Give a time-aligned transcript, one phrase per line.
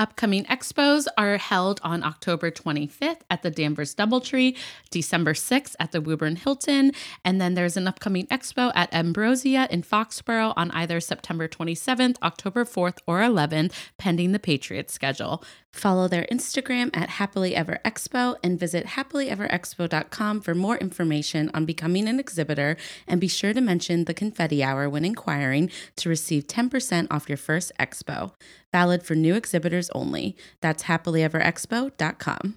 [0.00, 4.56] Upcoming expos are held on October 25th at the Danvers Doubletree,
[4.90, 6.92] December 6th at the Woburn Hilton,
[7.22, 12.64] and then there's an upcoming expo at Ambrosia in Foxborough on either September 27th, October
[12.64, 15.44] 4th, or 11th, pending the Patriots schedule.
[15.72, 22.08] Follow their Instagram at Happily Ever Expo and visit happilyeverexpo.com for more information on becoming
[22.08, 22.76] an exhibitor.
[23.06, 27.38] And be sure to mention the confetti hour when inquiring to receive 10% off your
[27.38, 28.32] first expo.
[28.72, 30.36] Valid for new exhibitors only.
[30.60, 32.56] That's happilyeverexpo.com.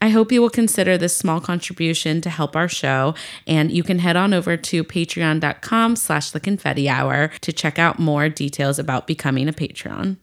[0.00, 3.14] I hope you will consider this small contribution to help our show,
[3.46, 7.98] and you can head on over to patreon.com slash the confetti hour to check out
[7.98, 10.18] more details about becoming a patron.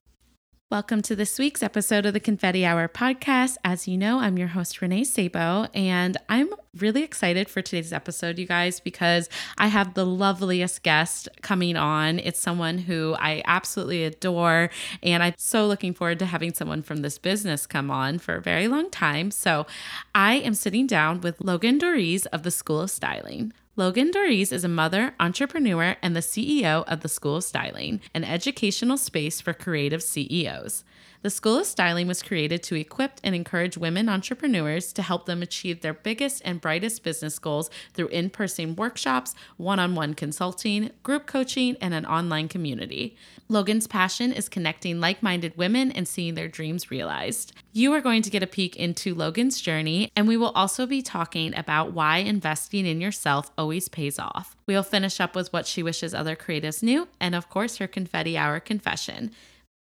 [0.73, 3.57] Welcome to this week's episode of the Confetti Hour podcast.
[3.63, 8.39] As you know, I'm your host, Renee Sabo, and I'm really excited for today's episode,
[8.39, 9.29] you guys, because
[9.59, 12.17] I have the loveliest guest coming on.
[12.17, 14.71] It's someone who I absolutely adore,
[15.03, 18.41] and I'm so looking forward to having someone from this business come on for a
[18.41, 19.29] very long time.
[19.29, 19.67] So
[20.15, 23.53] I am sitting down with Logan Doerries of the School of Styling.
[23.75, 28.23] Logan Doerries is a mother, entrepreneur, and the CEO of the School of Styling, an
[28.23, 30.83] educational space for creative CEOs.
[31.23, 35.41] The School of Styling was created to equip and encourage women entrepreneurs to help them
[35.41, 40.91] achieve their biggest and brightest business goals through in person workshops, one on one consulting,
[41.01, 43.15] group coaching, and an online community.
[43.47, 47.53] Logan's passion is connecting like minded women and seeing their dreams realized.
[47.71, 51.01] You are going to get a peek into Logan's journey, and we will also be
[51.01, 54.57] talking about why investing in yourself always pays off.
[54.67, 58.37] We'll finish up with what she wishes other creatives knew, and of course, her confetti
[58.37, 59.31] hour confession.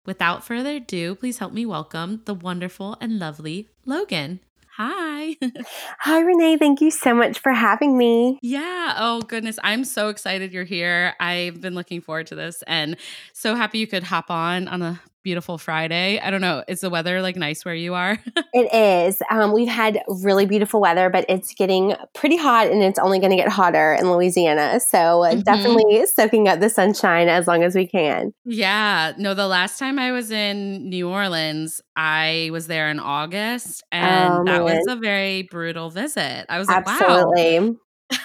[0.06, 4.40] Without further ado, please help me welcome the wonderful and lovely Logan.
[4.78, 5.36] Hi.
[6.00, 6.58] Hi, Renee.
[6.58, 8.40] Thank you so much for having me.
[8.42, 8.96] Yeah.
[8.98, 9.60] Oh, goodness.
[9.64, 11.14] I'm so excited you're here.
[11.20, 12.98] I've been looking forward to this and
[13.34, 16.20] so happy you could hop on on a beautiful Friday.
[16.20, 16.64] I don't know.
[16.68, 18.18] Is the weather like nice where you are?
[18.54, 19.22] it is.
[19.30, 23.32] Um, we've had really beautiful weather, but it's getting pretty hot and it's only going
[23.32, 24.80] to get hotter in Louisiana.
[24.80, 25.42] So uh, mm-hmm.
[25.42, 28.34] definitely soaking up the sunshine as long as we can.
[28.46, 29.14] Yeah.
[29.18, 34.50] No, the last time I was in New Orleans, I was there in August and
[34.50, 36.46] oh, that was a very brutal visit.
[36.50, 37.78] I was like, Absolutely.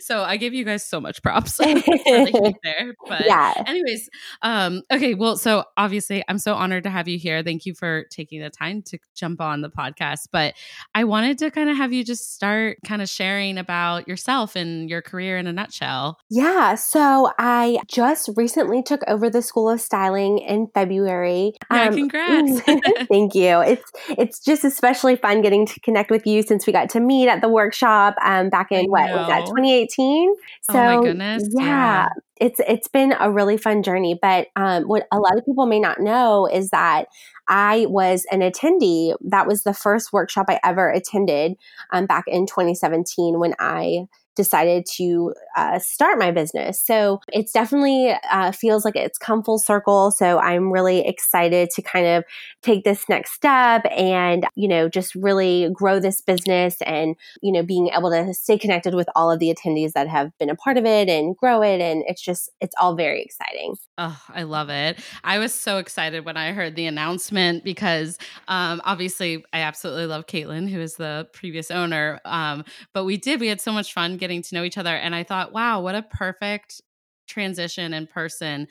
[0.00, 2.94] so I give you guys so much props for the there.
[3.08, 3.54] But yeah.
[3.66, 4.08] anyways,
[4.42, 7.42] um, okay, well, so obviously I'm so honored to have you here.
[7.42, 10.28] Thank you for taking the time to jump on the podcast.
[10.32, 10.54] But
[10.94, 14.88] I wanted to kind of have you just start kind of sharing about yourself and
[14.88, 16.18] your career in a nutshell.
[16.30, 16.74] Yeah.
[16.74, 21.54] So I just recently took over the School of Styling in February.
[21.70, 22.60] Yeah, um, congrats.
[23.08, 23.60] thank you.
[23.60, 27.28] It's it's just especially fun getting to connect with you since we got to meet
[27.28, 31.48] at the workshop um, back in what was that 2018 so oh my goodness.
[31.52, 32.08] Yeah, yeah,
[32.40, 35.80] it's it's been a really fun journey but um, what a lot of people may
[35.80, 37.06] not know is that
[37.46, 39.14] I was an attendee.
[39.20, 41.56] That was the first workshop I ever attended
[41.92, 46.80] um, back in 2017 when I decided to uh, start my business.
[46.80, 50.10] So it's definitely uh, feels like it's come full circle.
[50.10, 52.24] So I'm really excited to kind of
[52.62, 57.62] take this next step and, you know, just really grow this business and, you know,
[57.62, 60.76] being able to stay connected with all of the attendees that have been a part
[60.76, 61.80] of it and grow it.
[61.80, 63.76] And it's just, it's all very exciting.
[63.96, 64.98] Oh, I love it.
[65.22, 70.26] I was so excited when I heard the announcement because um, obviously I absolutely love
[70.26, 72.20] Caitlin, who is the previous owner.
[72.24, 74.96] Um, but we did, we had so much fun getting to know each other.
[74.96, 76.80] And I thought, wow, what a perfect
[77.26, 78.68] transition in person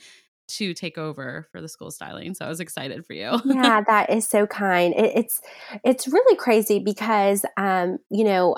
[0.47, 2.33] to take over for the school styling.
[2.33, 3.39] So I was excited for you.
[3.45, 4.95] yeah, that is so kind.
[4.95, 5.41] It, it's
[5.83, 8.55] it's really crazy because um, you know,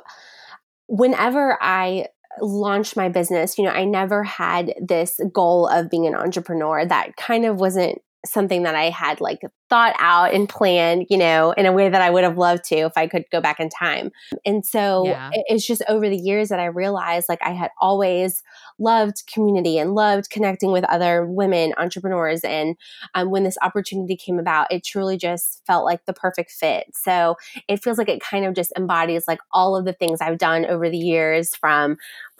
[0.87, 2.07] whenever I
[2.39, 6.85] launched my business, you know, I never had this goal of being an entrepreneur.
[6.85, 11.51] That kind of wasn't something that I had like thought out and planned, you know,
[11.51, 13.69] in a way that I would have loved to if I could go back in
[13.69, 14.11] time.
[14.45, 15.31] And so yeah.
[15.33, 18.43] it's just over the years that I realized like I had always
[18.77, 22.41] loved community and loved connecting with other women entrepreneurs.
[22.41, 22.75] And
[23.15, 26.87] um, when this opportunity came about, it truly just felt like the perfect fit.
[26.93, 27.35] So
[27.67, 30.65] it feels like it kind of just embodies like all of the things I've done
[30.65, 31.97] over the years from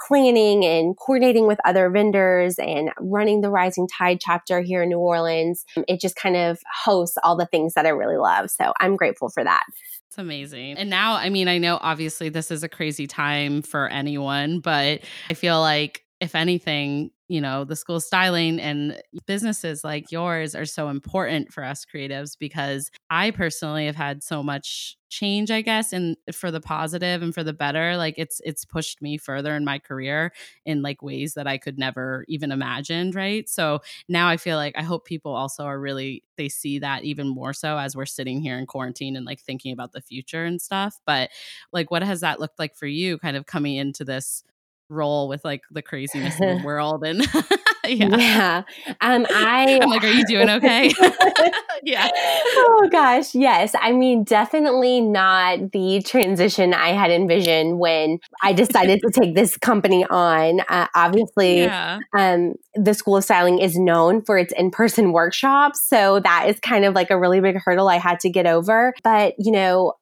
[0.08, 5.00] planning and coordinating with other vendors and running the Rising Tide chapter here in New
[5.00, 5.66] Orleans.
[5.88, 8.50] It just kind of hosts all the things that I really love.
[8.50, 9.64] So I'm grateful for that.
[10.08, 10.78] It's amazing.
[10.78, 15.02] And now, I mean, I know obviously this is a crazy time for anyone, but
[15.30, 20.66] I feel like if anything, you know, the school styling and businesses like yours are
[20.66, 25.92] so important for us creatives because I personally have had so much change, I guess,
[25.92, 27.98] and for the positive and for the better.
[27.98, 30.32] Like it's it's pushed me further in my career
[30.66, 33.48] in like ways that I could never even imagined, right?
[33.50, 37.28] So now I feel like I hope people also are really they see that even
[37.28, 40.62] more so as we're sitting here in quarantine and like thinking about the future and
[40.62, 41.00] stuff.
[41.06, 41.30] But
[41.72, 44.44] like what has that looked like for you kind of coming into this
[44.90, 47.22] role with like the craziness of the world and
[47.86, 48.18] yeah.
[48.18, 48.64] yeah.
[49.02, 50.92] Um I I'm like, are you doing okay?
[51.84, 52.10] yeah.
[52.14, 53.74] Oh gosh, yes.
[53.80, 59.58] I mean, definitely not the transition I had envisioned when I decided to take this
[59.58, 60.62] company on.
[60.70, 62.00] Uh, obviously, yeah.
[62.18, 66.86] um the School of Styling is known for its in-person workshops, so that is kind
[66.86, 68.94] of like a really big hurdle I had to get over.
[69.04, 69.94] But, you know,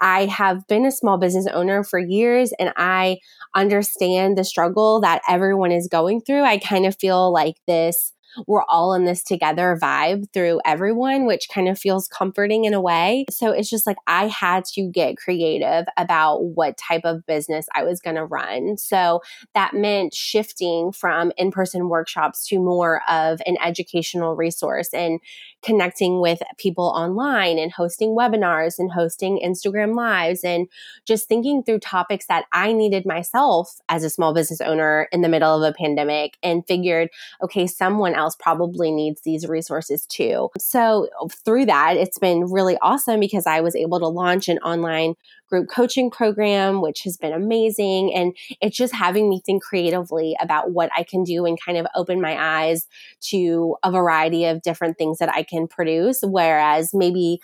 [0.00, 3.18] I have been a small business owner for years and I
[3.54, 6.42] understand the struggle that everyone is going through.
[6.42, 8.12] I kind of feel like this
[8.46, 12.80] we're all in this together vibe through everyone, which kind of feels comforting in a
[12.80, 13.24] way.
[13.30, 17.84] So it's just like I had to get creative about what type of business I
[17.84, 18.76] was going to run.
[18.76, 19.20] So
[19.54, 25.20] that meant shifting from in person workshops to more of an educational resource and
[25.62, 30.68] connecting with people online and hosting webinars and hosting Instagram lives and
[31.06, 35.28] just thinking through topics that I needed myself as a small business owner in the
[35.28, 37.10] middle of a pandemic and figured,
[37.42, 40.50] okay, someone else probably needs these resources too.
[40.58, 41.08] So
[41.44, 45.14] through that, it's been really awesome because I was able to launch an online
[45.48, 48.14] group coaching program, which has been amazing.
[48.14, 51.86] And it's just having me think creatively about what I can do and kind of
[51.96, 52.86] open my eyes
[53.30, 56.20] to a variety of different things that I can produce.
[56.22, 57.40] Whereas maybe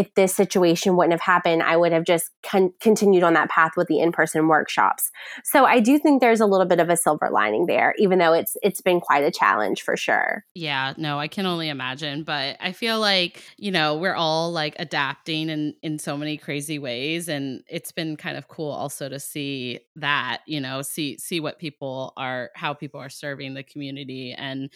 [0.00, 3.72] if this situation wouldn't have happened, I would have just con- continued on that path
[3.76, 5.10] with the in-person workshops.
[5.44, 8.32] So I do think there's a little bit of a silver lining there, even though
[8.32, 10.46] it's it's been quite a challenge for sure.
[10.54, 12.22] Yeah, no, I can only imagine.
[12.22, 16.78] But I feel like you know we're all like adapting in in so many crazy
[16.78, 21.40] ways, and it's been kind of cool also to see that you know see see
[21.40, 24.70] what people are how people are serving the community and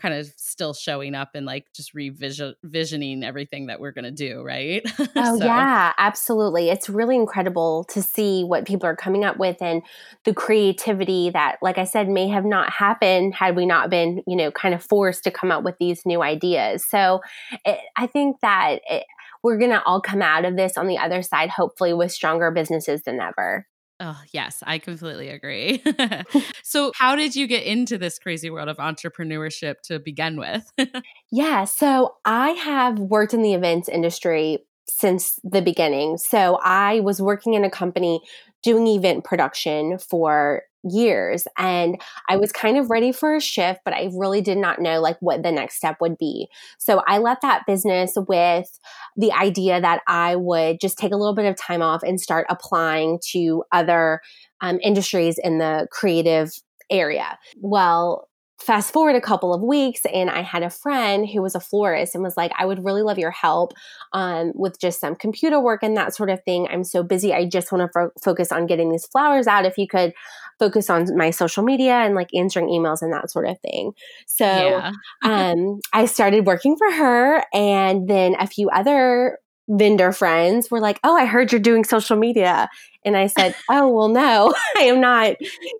[0.00, 4.42] kind of still showing up and like just revisioning everything that we're going to do,
[4.42, 4.82] right?
[5.16, 5.44] Oh, so.
[5.44, 6.70] yeah, absolutely.
[6.70, 9.82] It's really incredible to see what people are coming up with and
[10.24, 14.36] the creativity that, like I said, may have not happened had we not been, you
[14.36, 16.84] know, kind of forced to come up with these new ideas.
[16.88, 17.20] So
[17.64, 19.04] it, I think that it,
[19.42, 22.50] we're going to all come out of this on the other side, hopefully, with stronger
[22.50, 23.66] businesses than ever.
[24.02, 25.84] Oh, yes, I completely agree.
[26.62, 30.72] so, how did you get into this crazy world of entrepreneurship to begin with?
[31.30, 36.16] yeah, so I have worked in the events industry since the beginning.
[36.16, 38.22] So, I was working in a company
[38.62, 43.94] doing event production for years and I was kind of ready for a shift but
[43.94, 46.48] I really did not know like what the next step would be.
[46.78, 48.78] So I left that business with
[49.16, 52.46] the idea that I would just take a little bit of time off and start
[52.48, 54.20] applying to other
[54.60, 56.52] um, industries in the creative
[56.90, 57.38] area.
[57.60, 58.29] Well,
[58.60, 62.14] fast forward a couple of weeks and i had a friend who was a florist
[62.14, 63.72] and was like i would really love your help
[64.12, 67.46] um, with just some computer work and that sort of thing i'm so busy i
[67.46, 70.12] just want to fo- focus on getting these flowers out if you could
[70.58, 73.92] focus on my social media and like answering emails and that sort of thing
[74.26, 74.92] so yeah.
[75.22, 79.38] um, i started working for her and then a few other
[79.70, 82.68] vendor friends were like, Oh, I heard you're doing social media.
[83.04, 85.36] And I said, Oh, well, no, I am not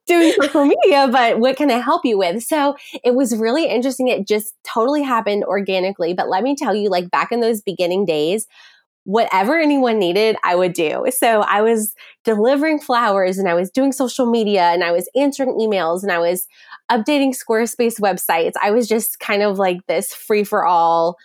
[0.07, 2.43] doing social media, but what can I help you with?
[2.43, 4.09] So it was really interesting.
[4.09, 6.15] It just totally happened organically.
[6.15, 8.47] But let me tell you, like back in those beginning days,
[9.05, 11.07] whatever anyone needed, I would do.
[11.11, 15.59] So I was delivering flowers and I was doing social media and I was answering
[15.59, 16.47] emails and I was
[16.91, 18.53] updating Squarespace websites.
[18.63, 21.17] I was just kind of like this free for all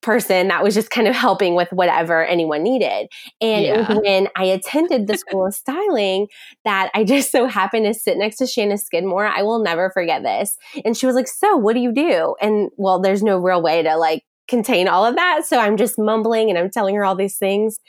[0.00, 3.08] person that was just kind of helping with whatever anyone needed.
[3.40, 3.74] And yeah.
[3.74, 6.28] it was when I attended the School of Styling
[6.64, 9.26] that I just so happened to sit next to Shanna Skidmore.
[9.26, 10.56] I will never forget this.
[10.84, 12.34] And she was like, So, what do you do?
[12.40, 15.46] And well, there's no real way to like contain all of that.
[15.46, 17.80] So I'm just mumbling and I'm telling her all these things.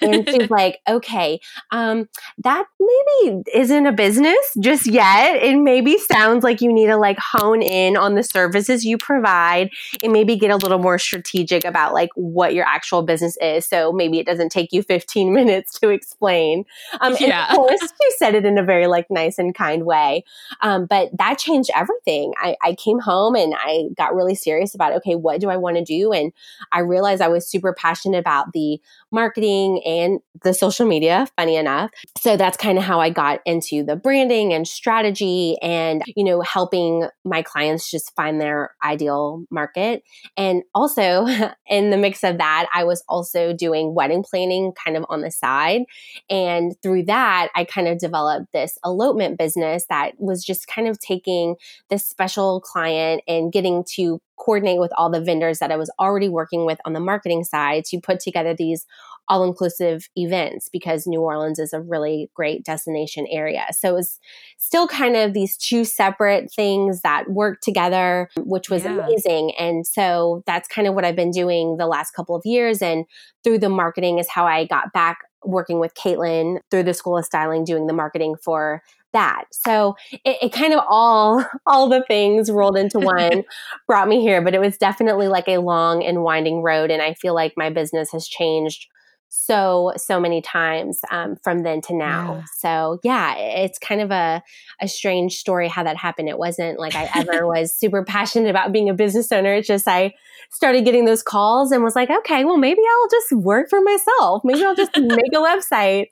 [0.00, 2.08] And she's like, okay, um,
[2.38, 5.36] that maybe isn't a business just yet.
[5.36, 9.70] It maybe sounds like you need to like hone in on the services you provide
[10.02, 13.66] and maybe get a little more strategic about like what your actual business is.
[13.66, 16.64] So maybe it doesn't take you 15 minutes to explain.
[17.00, 17.50] Um, yeah.
[17.50, 20.24] of course, she said it in a very like nice and kind way.
[20.62, 22.32] Um, but that changed everything.
[22.38, 25.76] I, I came home and I got really serious about, okay, what do I want
[25.76, 26.05] to do?
[26.12, 26.32] And
[26.72, 28.80] I realized I was super passionate about the
[29.16, 31.90] marketing and the social media, funny enough.
[32.18, 36.42] So that's kind of how I got into the branding and strategy and, you know,
[36.42, 40.02] helping my clients just find their ideal market.
[40.36, 41.26] And also
[41.66, 45.30] in the mix of that, I was also doing wedding planning kind of on the
[45.30, 45.82] side.
[46.28, 51.00] And through that, I kind of developed this elopement business that was just kind of
[51.00, 51.56] taking
[51.88, 56.28] this special client and getting to coordinate with all the vendors that I was already
[56.28, 58.86] working with on the marketing side to put together these
[59.28, 63.66] all inclusive events because New Orleans is a really great destination area.
[63.72, 64.20] So it was
[64.56, 68.92] still kind of these two separate things that worked together, which was yeah.
[68.92, 69.52] amazing.
[69.58, 72.82] And so that's kind of what I've been doing the last couple of years.
[72.82, 73.04] And
[73.42, 77.24] through the marketing is how I got back working with Caitlin through the School of
[77.24, 78.82] Styling, doing the marketing for
[79.12, 79.44] that.
[79.50, 83.44] So it, it, kind of all all the things rolled into one
[83.86, 86.90] brought me here, but it was definitely like a long and winding road.
[86.90, 88.88] And I feel like my business has changed
[89.28, 92.34] so so many times um, from then to now.
[92.34, 92.42] Yeah.
[92.58, 94.42] So yeah, it's kind of a
[94.80, 96.28] a strange story how that happened.
[96.28, 99.54] It wasn't like I ever was super passionate about being a business owner.
[99.54, 100.14] It's just I
[100.50, 104.42] started getting those calls and was like, okay, well maybe I'll just work for myself.
[104.44, 106.06] Maybe I'll just make a website.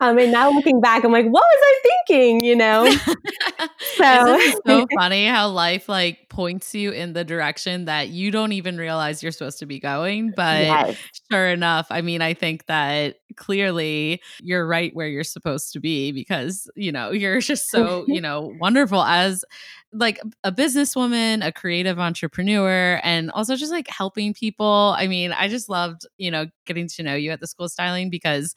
[0.00, 2.44] Um, and now looking back, I'm like, what was I thinking?
[2.44, 2.90] You know.
[3.96, 8.76] so so funny how life like points you in the direction that you don't even
[8.76, 10.32] realize you're supposed to be going.
[10.36, 10.96] But yes.
[11.30, 16.12] sure enough, I mean, I think that clearly you're right where you're supposed to be
[16.12, 19.44] because, you know, you're just so, you know, wonderful as
[19.92, 24.94] like a businesswoman, a creative entrepreneur, and also just like helping people.
[24.96, 28.10] I mean, I just loved, you know, getting to know you at the school styling
[28.10, 28.54] because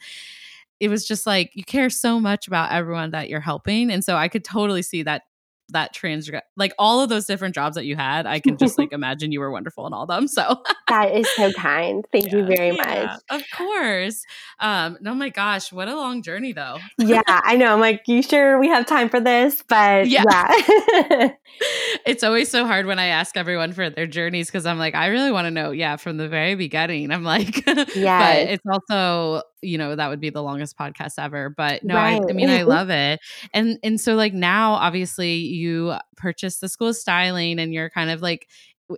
[0.79, 3.91] it was just like you care so much about everyone that you're helping.
[3.91, 5.23] And so I could totally see that
[5.71, 8.91] that trans like all of those different jobs that you had i can just like
[8.91, 10.61] imagine you were wonderful in all of them so.
[10.87, 12.03] That is so kind.
[12.11, 13.41] Thank yeah, you very yeah, much.
[13.41, 14.25] of course.
[14.59, 16.79] Um oh my gosh what a long journey though.
[16.97, 19.63] Yeah i know i'm like you sure we have time for this?
[19.67, 21.29] But yeah, yeah.
[22.05, 25.07] it's always so hard when i ask everyone for their journeys because i'm like i
[25.07, 29.41] really want to know yeah from the very beginning i'm like yeah but it's also
[29.61, 32.21] you know that would be the longest podcast ever but no right.
[32.21, 33.19] I, I mean i love it
[33.53, 38.21] and and so like now obviously you purchased the school styling and you're kind of
[38.21, 38.47] like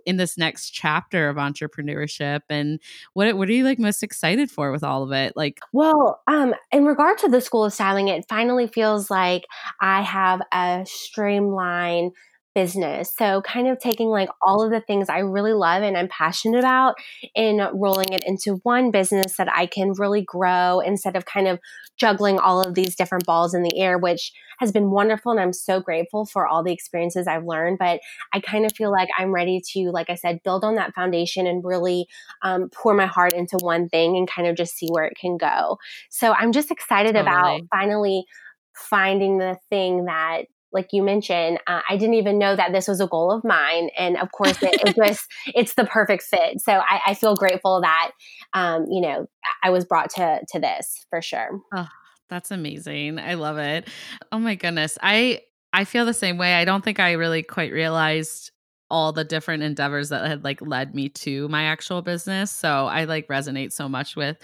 [0.06, 2.80] in this next chapter of entrepreneurship and
[3.12, 6.54] what what are you like most excited for with all of it like well um
[6.72, 9.44] in regard to the school of styling it finally feels like
[9.80, 12.10] i have a streamline
[12.54, 13.12] business.
[13.16, 16.58] So, kind of taking like all of the things I really love and I'm passionate
[16.58, 16.94] about
[17.34, 21.58] and rolling it into one business that I can really grow instead of kind of
[21.96, 25.32] juggling all of these different balls in the air, which has been wonderful.
[25.32, 27.78] And I'm so grateful for all the experiences I've learned.
[27.78, 28.00] But
[28.32, 31.46] I kind of feel like I'm ready to, like I said, build on that foundation
[31.46, 32.06] and really
[32.42, 35.36] um, pour my heart into one thing and kind of just see where it can
[35.36, 35.78] go.
[36.10, 37.20] So, I'm just excited totally.
[37.20, 38.24] about finally
[38.74, 43.00] finding the thing that like you mentioned, uh, I didn't even know that this was
[43.00, 43.90] a goal of mine.
[43.96, 46.60] And of course, it, it just, it's the perfect fit.
[46.60, 48.10] So I, I feel grateful that,
[48.52, 49.26] um, you know,
[49.62, 51.60] I was brought to, to this for sure.
[51.74, 51.88] Oh,
[52.28, 53.18] that's amazing.
[53.18, 53.88] I love it.
[54.32, 54.98] Oh my goodness.
[55.00, 56.54] I, I feel the same way.
[56.54, 58.50] I don't think I really quite realized
[58.90, 62.50] all the different endeavors that had like led me to my actual business.
[62.50, 64.36] So I like resonate so much with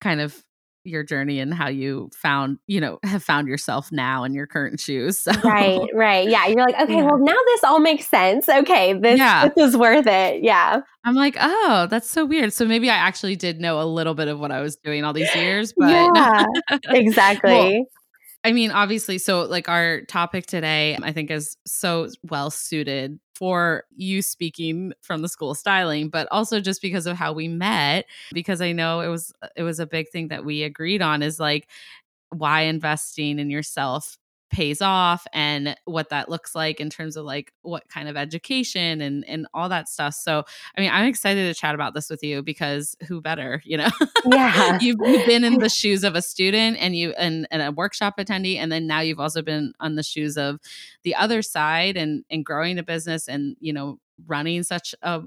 [0.00, 0.44] kind of
[0.84, 4.80] your journey and how you found, you know, have found yourself now in your current
[4.80, 5.18] shoes.
[5.18, 5.32] So.
[5.44, 6.28] Right, right.
[6.28, 6.46] Yeah.
[6.46, 7.02] You're like, okay, yeah.
[7.02, 8.48] well, now this all makes sense.
[8.48, 9.48] Okay, this, yeah.
[9.48, 10.42] this is worth it.
[10.42, 10.80] Yeah.
[11.04, 12.52] I'm like, oh, that's so weird.
[12.52, 15.12] So maybe I actually did know a little bit of what I was doing all
[15.12, 16.44] these years, but yeah,
[16.90, 17.50] exactly.
[17.50, 17.84] well,
[18.44, 23.84] I mean, obviously, so like our topic today, I think is so well suited for
[23.96, 28.06] you speaking from the school of styling, but also just because of how we met,
[28.32, 31.40] because I know it was it was a big thing that we agreed on is
[31.40, 31.68] like
[32.30, 34.16] why investing in yourself
[34.50, 39.00] pays off and what that looks like in terms of like what kind of education
[39.00, 40.14] and and all that stuff.
[40.14, 40.44] So,
[40.76, 43.90] I mean, I'm excited to chat about this with you because who better, you know?
[44.30, 44.78] Yeah.
[44.80, 48.18] you've, you've been in the shoes of a student and you and, and a workshop
[48.18, 50.58] attendee and then now you've also been on the shoes of
[51.02, 55.22] the other side and and growing a business and, you know, running such a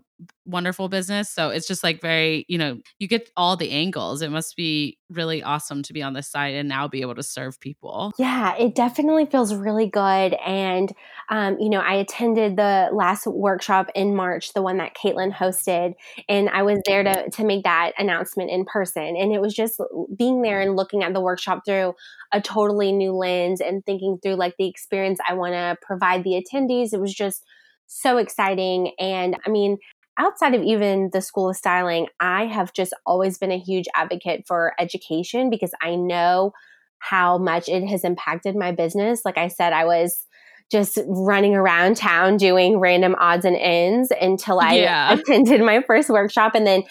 [0.45, 1.29] wonderful business.
[1.29, 4.21] So it's just like very, you know, you get all the angles.
[4.21, 7.23] It must be really awesome to be on this side and now be able to
[7.23, 8.13] serve people.
[8.19, 10.35] Yeah, it definitely feels really good.
[10.45, 10.91] And,
[11.29, 15.93] um, you know, I attended the last workshop in March, the one that Caitlin hosted,
[16.27, 19.15] and I was there to, to make that announcement in person.
[19.15, 19.81] And it was just
[20.15, 21.95] being there and looking at the workshop through
[22.31, 26.43] a totally new lens and thinking through like the experience I want to provide the
[26.43, 26.93] attendees.
[26.93, 27.43] It was just,
[27.91, 28.93] so exciting.
[28.99, 29.77] And I mean,
[30.17, 34.45] outside of even the School of Styling, I have just always been a huge advocate
[34.47, 36.53] for education because I know
[36.99, 39.21] how much it has impacted my business.
[39.25, 40.25] Like I said, I was
[40.71, 45.13] just running around town doing random odds and ends until I yeah.
[45.13, 46.53] attended my first workshop.
[46.55, 46.83] And then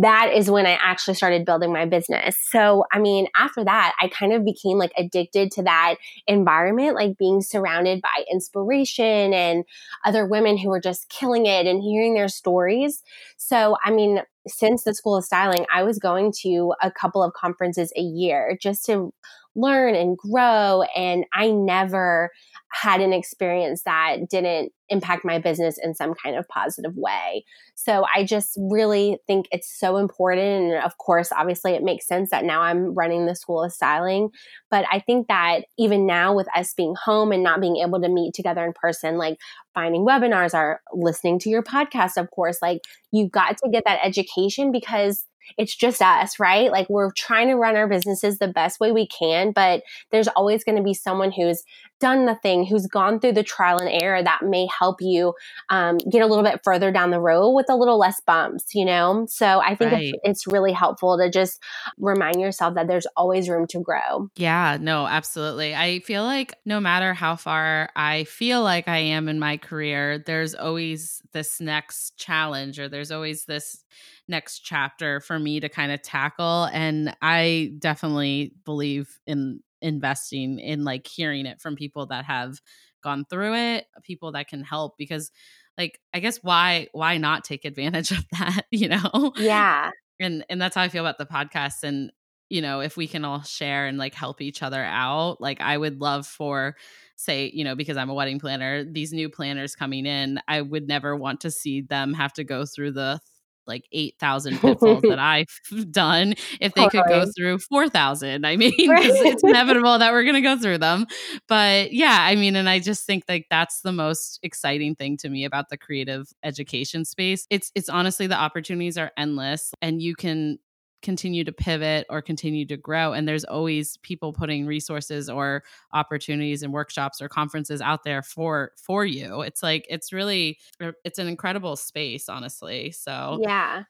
[0.00, 2.36] that is when I actually started building my business.
[2.50, 5.96] So, I mean, after that, I kind of became like addicted to that
[6.28, 9.64] environment, like being surrounded by inspiration and
[10.04, 13.02] other women who were just killing it and hearing their stories.
[13.38, 17.32] So, I mean, since the School of Styling, I was going to a couple of
[17.32, 19.12] conferences a year just to
[19.56, 20.82] learn and grow.
[20.94, 22.30] And I never
[22.70, 27.44] had an experience that didn't impact my business in some kind of positive way.
[27.74, 30.72] So I just really think it's so important.
[30.72, 34.30] And of course, obviously, it makes sense that now I'm running the School of Styling.
[34.70, 38.08] But I think that even now, with us being home and not being able to
[38.08, 39.38] meet together in person, like
[39.74, 42.80] finding webinars or listening to your podcast, of course, like
[43.12, 45.24] you've got to get that education because
[45.56, 46.70] it's just us, right?
[46.70, 50.64] Like we're trying to run our businesses the best way we can, but there's always
[50.64, 51.62] going to be someone who's
[52.00, 55.34] done the thing, who's gone through the trial and error that may help you
[55.70, 58.84] um, get a little bit further down the road with a little less bumps, you
[58.84, 59.26] know?
[59.28, 60.14] So I think right.
[60.14, 61.62] it's, it's really helpful to just
[61.98, 64.30] remind yourself that there's always room to grow.
[64.36, 65.74] Yeah, no, absolutely.
[65.74, 70.18] I feel like no matter how far I feel like I am in my career,
[70.18, 73.84] there's always this next challenge or there's always this
[74.28, 80.84] next chapter for me to kind of tackle and i definitely believe in investing in
[80.84, 82.60] like hearing it from people that have
[83.02, 85.30] gone through it people that can help because
[85.76, 89.32] like i guess why why not take advantage of that you know?
[89.36, 89.90] Yeah.
[90.20, 92.10] And and that's how i feel about the podcast and
[92.48, 95.76] you know if we can all share and like help each other out like i
[95.76, 96.76] would love for
[97.16, 100.88] say you know because i'm a wedding planner these new planners coming in i would
[100.88, 103.20] never want to see them have to go through the
[103.68, 105.46] like 8,000 pitfalls that I've
[105.90, 108.44] done if they could go through 4,000.
[108.44, 111.06] I mean, it's inevitable that we're going to go through them.
[111.48, 115.28] But yeah, I mean, and I just think like that's the most exciting thing to
[115.28, 117.46] me about the creative education space.
[117.50, 120.58] It's it's honestly the opportunities are endless and you can
[121.02, 126.62] continue to pivot or continue to grow and there's always people putting resources or opportunities
[126.62, 129.42] and workshops or conferences out there for for you.
[129.42, 133.84] It's like it's really er, it's an incredible space honestly so yeah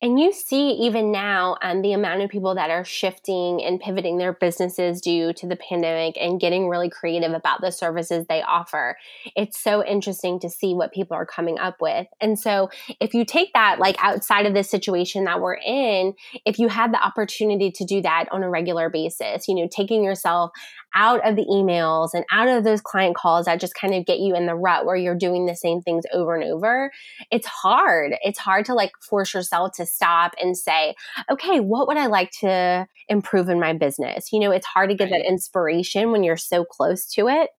[0.00, 4.18] and you see, even now, um, the amount of people that are shifting and pivoting
[4.18, 8.96] their businesses due to the pandemic and getting really creative about the services they offer.
[9.36, 12.06] It's so interesting to see what people are coming up with.
[12.20, 12.70] And so,
[13.00, 16.92] if you take that, like outside of this situation that we're in, if you had
[16.92, 20.50] the opportunity to do that on a regular basis, you know, taking yourself
[20.94, 24.20] out of the emails and out of those client calls that just kind of get
[24.20, 26.92] you in the rut where you're doing the same things over and over,
[27.30, 28.14] it's hard.
[28.22, 30.94] It's hard to like force yourself to stop and say,
[31.30, 34.32] okay, what would I like to improve in my business?
[34.32, 35.22] You know, it's hard to get right.
[35.22, 37.50] that inspiration when you're so close to it.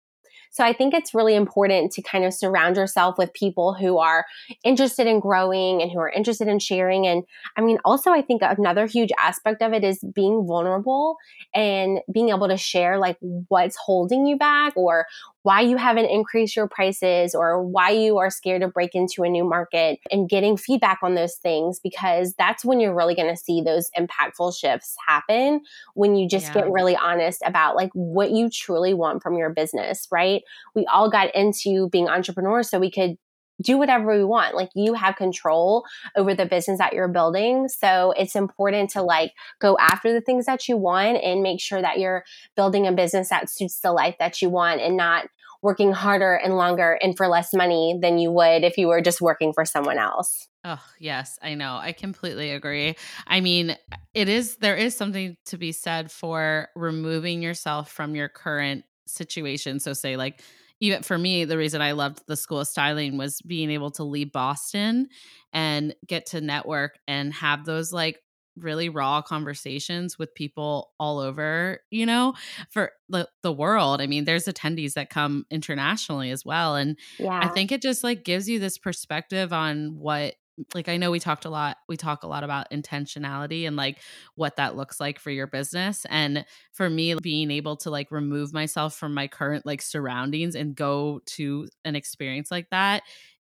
[0.55, 4.25] So I think it's really important to kind of surround yourself with people who are
[4.63, 7.05] interested in growing and who are interested in sharing.
[7.05, 7.25] And
[7.57, 11.17] I mean, also, I think another huge aspect of it is being vulnerable
[11.53, 13.17] and being able to share like
[13.49, 15.07] what's holding you back or
[15.45, 19.29] why you haven't increased your prices or why you are scared to break into a
[19.29, 23.39] new market and getting feedback on those things because that's when you're really going to
[23.39, 25.61] see those impactful shifts happen
[25.93, 26.53] when you just yeah.
[26.53, 30.41] get really honest about like what you truly want from your business, right?
[30.73, 33.15] We all got into being entrepreneurs so we could
[33.61, 34.55] do whatever we want.
[34.55, 37.67] Like you have control over the business that you're building.
[37.69, 41.81] So it's important to like go after the things that you want and make sure
[41.81, 45.27] that you're building a business that suits the life that you want and not
[45.65, 49.19] working harder and longer and for less money than you would if you were just
[49.19, 50.47] working for someone else.
[50.63, 51.75] Oh, yes, I know.
[51.81, 52.95] I completely agree.
[53.25, 53.75] I mean,
[54.13, 59.79] it is there is something to be said for removing yourself from your current situation.
[59.79, 60.43] So, say, like,
[60.81, 64.03] even for me, the reason I loved the School of Styling was being able to
[64.03, 65.07] leave Boston
[65.51, 68.19] and get to network and have those like
[68.57, 72.33] really raw conversations with people all over, you know,
[72.69, 74.01] for the, the world.
[74.01, 76.75] I mean, there's attendees that come internationally as well.
[76.75, 77.39] And yeah.
[77.43, 80.35] I think it just like gives you this perspective on what
[80.73, 83.99] like I know we talked a lot we talk a lot about intentionality and like
[84.35, 88.53] what that looks like for your business and for me being able to like remove
[88.53, 93.03] myself from my current like surroundings and go to an experience like that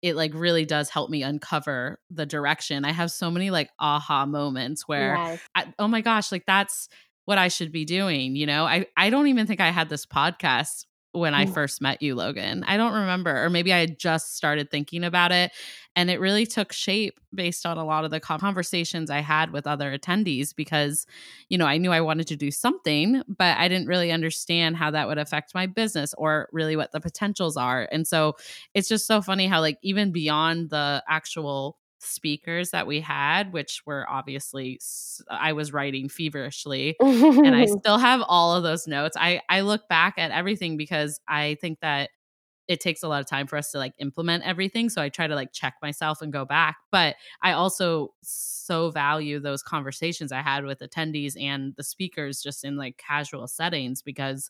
[0.06, 2.86] it like really does help me uncover the direction.
[2.86, 5.40] I have so many like aha moments where yes.
[5.56, 6.90] I, oh my gosh, like that's
[7.26, 8.66] what I should be doing, you know?
[8.66, 11.54] I I don't even think I had this podcast when I mm.
[11.54, 12.64] first met you, Logan.
[12.68, 15.52] I don't remember, or maybe I had just started thinking about it.
[15.96, 19.66] And it really took shape based on a lot of the conversations I had with
[19.66, 21.06] other attendees because,
[21.48, 24.92] you know, I knew I wanted to do something, but I didn't really understand how
[24.92, 27.88] that would affect my business or really what the potentials are.
[27.92, 28.36] And so
[28.74, 33.82] it's just so funny how, like, even beyond the actual speakers that we had, which
[33.86, 34.80] were obviously
[35.30, 39.18] I was writing feverishly, and I still have all of those notes.
[39.20, 42.10] I I look back at everything because I think that
[42.68, 44.90] it takes a lot of time for us to like implement everything.
[44.90, 46.78] So I try to like check myself and go back.
[46.92, 52.64] But I also so value those conversations I had with attendees and the speakers just
[52.64, 54.50] in like casual settings because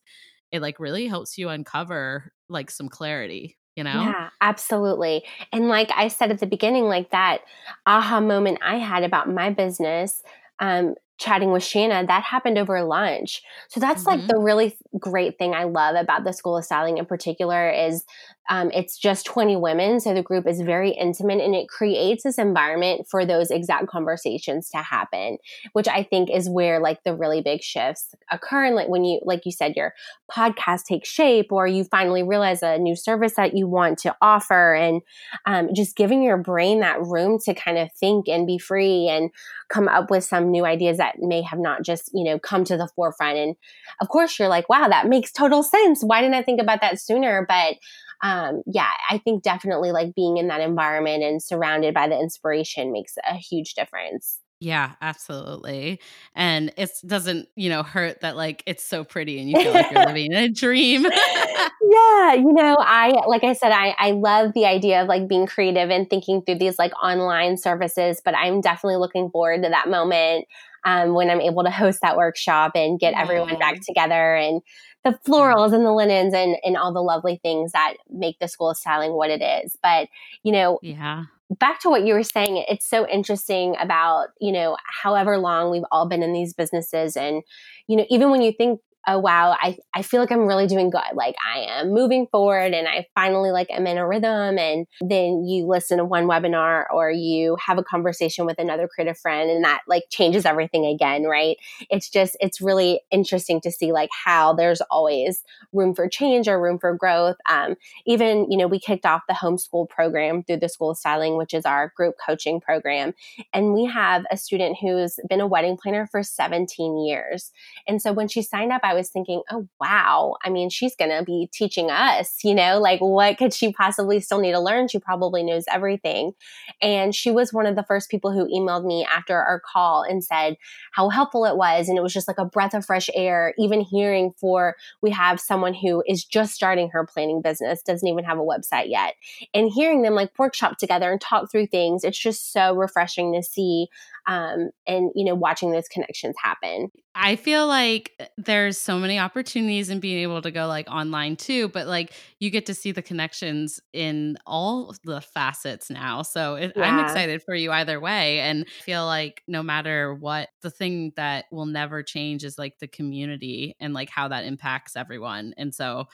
[0.51, 4.15] it like really helps you uncover like some clarity you know?
[4.15, 5.23] Yeah, absolutely.
[5.53, 7.41] And like I said at the beginning, like that
[7.85, 10.21] aha moment I had about my business,
[10.59, 13.41] um, chatting with Shanna, that happened over lunch.
[13.69, 14.21] So that's mm-hmm.
[14.21, 18.03] like the really great thing I love about the School of Styling in particular is
[18.49, 19.99] um, it's just 20 women.
[19.99, 24.69] So the group is very intimate and it creates this environment for those exact conversations
[24.69, 25.37] to happen,
[25.73, 28.65] which I think is where like the really big shifts occur.
[28.65, 29.93] And like when you, like you said, your
[30.31, 34.75] podcast takes shape or you finally realize a new service that you want to offer
[34.75, 35.01] and
[35.45, 39.31] um, just giving your brain that room to kind of think and be free and
[39.69, 42.77] come up with some new ideas that may have not just, you know, come to
[42.77, 43.37] the forefront.
[43.37, 43.55] And
[44.01, 46.03] of course you're like, wow, that makes total sense.
[46.03, 47.45] Why didn't I think about that sooner?
[47.47, 47.75] But
[48.23, 52.91] um, yeah, I think definitely like being in that environment and surrounded by the inspiration
[52.91, 54.39] makes a huge difference.
[54.61, 55.99] Yeah, absolutely.
[56.33, 59.91] And it doesn't, you know, hurt that like it's so pretty and you feel like
[59.91, 61.03] you're living in a dream.
[61.91, 65.45] yeah, you know, I like I said, I I love the idea of like being
[65.45, 69.89] creative and thinking through these like online services, but I'm definitely looking forward to that
[69.89, 70.47] moment
[70.85, 74.61] um, when I'm able to host that workshop and get everyone back together and
[75.03, 78.73] the florals and the linens and, and all the lovely things that make the school
[78.73, 79.75] styling what it is.
[79.81, 80.07] But,
[80.43, 81.23] you know, yeah.
[81.59, 85.85] Back to what you were saying, it's so interesting about, you know, however long we've
[85.91, 87.15] all been in these businesses.
[87.15, 87.43] And,
[87.87, 90.89] you know, even when you think oh wow I, I feel like i'm really doing
[90.89, 91.01] good.
[91.13, 94.57] Like i am moving forward and i finally like am in a rhythm.
[94.57, 99.17] And then you listen to one webinar or you have a conversation with another creative
[99.17, 101.57] friend and that like changes everything again right?
[101.89, 106.61] It's just it's really interesting to see like how there's always room for change or
[106.61, 107.37] room for growth.
[107.49, 111.37] Um, even you know we kicked off the homeschool program through the school of styling
[111.37, 113.13] which is our group coaching program.
[113.53, 117.51] And we have a student who's been a wedding planner for 17 years.
[117.87, 120.35] And so when she signed up i was thinking, oh, wow.
[120.43, 124.19] I mean, she's going to be teaching us, you know, like what could she possibly
[124.19, 124.87] still need to learn?
[124.87, 126.33] She probably knows everything.
[126.81, 130.23] And she was one of the first people who emailed me after our call and
[130.23, 130.57] said
[130.91, 131.87] how helpful it was.
[131.87, 135.39] And it was just like a breath of fresh air, even hearing for we have
[135.39, 139.15] someone who is just starting her planning business, doesn't even have a website yet,
[139.53, 142.03] and hearing them like workshop together and talk through things.
[142.03, 143.87] It's just so refreshing to see
[144.27, 146.89] um, and you know watching those connections happen.
[147.13, 151.35] I feel like uh, there's so many opportunities in being able to go like online
[151.35, 156.21] too but like you get to see the connections in all the facets now.
[156.21, 156.83] So it, yeah.
[156.83, 161.45] i'm excited for you either way and feel like no matter what the thing that
[161.51, 165.53] will never change is like the community and like how that impacts everyone.
[165.57, 166.05] And so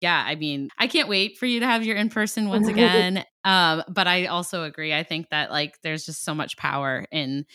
[0.00, 3.24] yeah, I mean, I can't wait for you to have your in person once again.
[3.44, 4.94] um, but I also agree.
[4.94, 7.46] I think that like there's just so much power in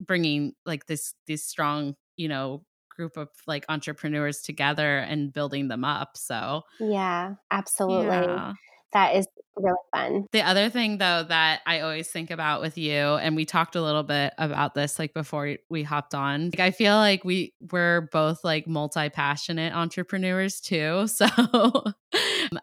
[0.00, 5.84] bringing like this this strong, you know, group of like entrepreneurs together and building them
[5.84, 6.16] up.
[6.16, 8.06] So yeah, absolutely.
[8.06, 8.52] Yeah.
[8.92, 10.26] That is really fun.
[10.32, 13.82] The other thing though that I always think about with you and we talked a
[13.82, 16.46] little bit about this like before we hopped on.
[16.46, 21.06] Like I feel like we we're both like multi-passionate entrepreneurs too.
[21.20, 21.26] So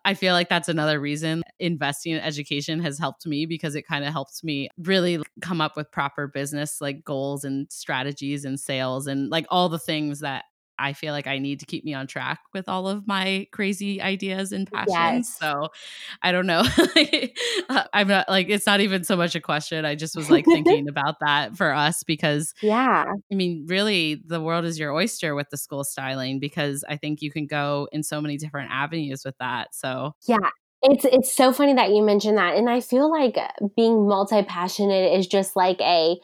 [0.04, 4.04] I feel like that's another reason investing in education has helped me because it kind
[4.04, 9.06] of helps me really come up with proper business like goals and strategies and sales
[9.06, 10.46] and like all the things that
[10.80, 14.02] I feel like I need to keep me on track with all of my crazy
[14.02, 14.90] ideas and passions.
[14.90, 15.38] Yes.
[15.40, 15.70] So
[16.22, 16.64] I don't know.
[17.70, 19.84] Uh, I'm not like, it's not even so much a question.
[19.84, 24.40] I just was like thinking about that for us because, yeah, I mean, really, the
[24.40, 28.04] world is your oyster with the school styling because I think you can go in
[28.04, 29.76] so many different avenues with that.
[29.76, 30.38] So, yeah.
[30.84, 33.38] It's it's so funny that you mentioned that and I feel like
[33.76, 36.18] being multi-passionate is just like a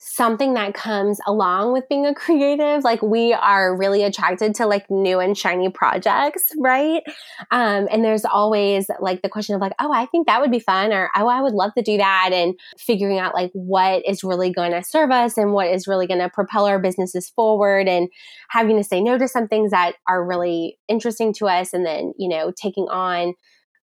[0.00, 2.84] something that comes along with being a creative.
[2.84, 7.02] Like we are really attracted to like new and shiny projects, right?
[7.50, 10.60] Um, and there's always like the question of like, oh, I think that would be
[10.60, 14.22] fun, or oh, I would love to do that, and figuring out like what is
[14.22, 17.88] really going to serve us and what is really going to propel our businesses forward,
[17.88, 18.08] and
[18.50, 22.12] having to say no to some things that are really interesting to us, and then
[22.18, 23.34] you know taking on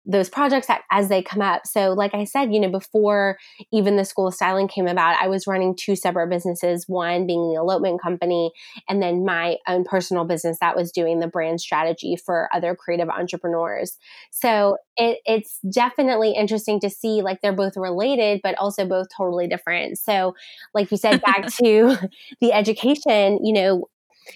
[0.05, 1.65] those projects as they come up.
[1.65, 3.37] So, like I said, you know, before
[3.71, 7.49] even the School of Styling came about, I was running two separate businesses one being
[7.49, 8.51] the elopement company,
[8.89, 13.09] and then my own personal business that was doing the brand strategy for other creative
[13.09, 13.97] entrepreneurs.
[14.31, 19.47] So, it, it's definitely interesting to see like they're both related, but also both totally
[19.47, 19.97] different.
[19.99, 20.35] So,
[20.73, 21.97] like you said, back to
[22.41, 23.87] the education, you know,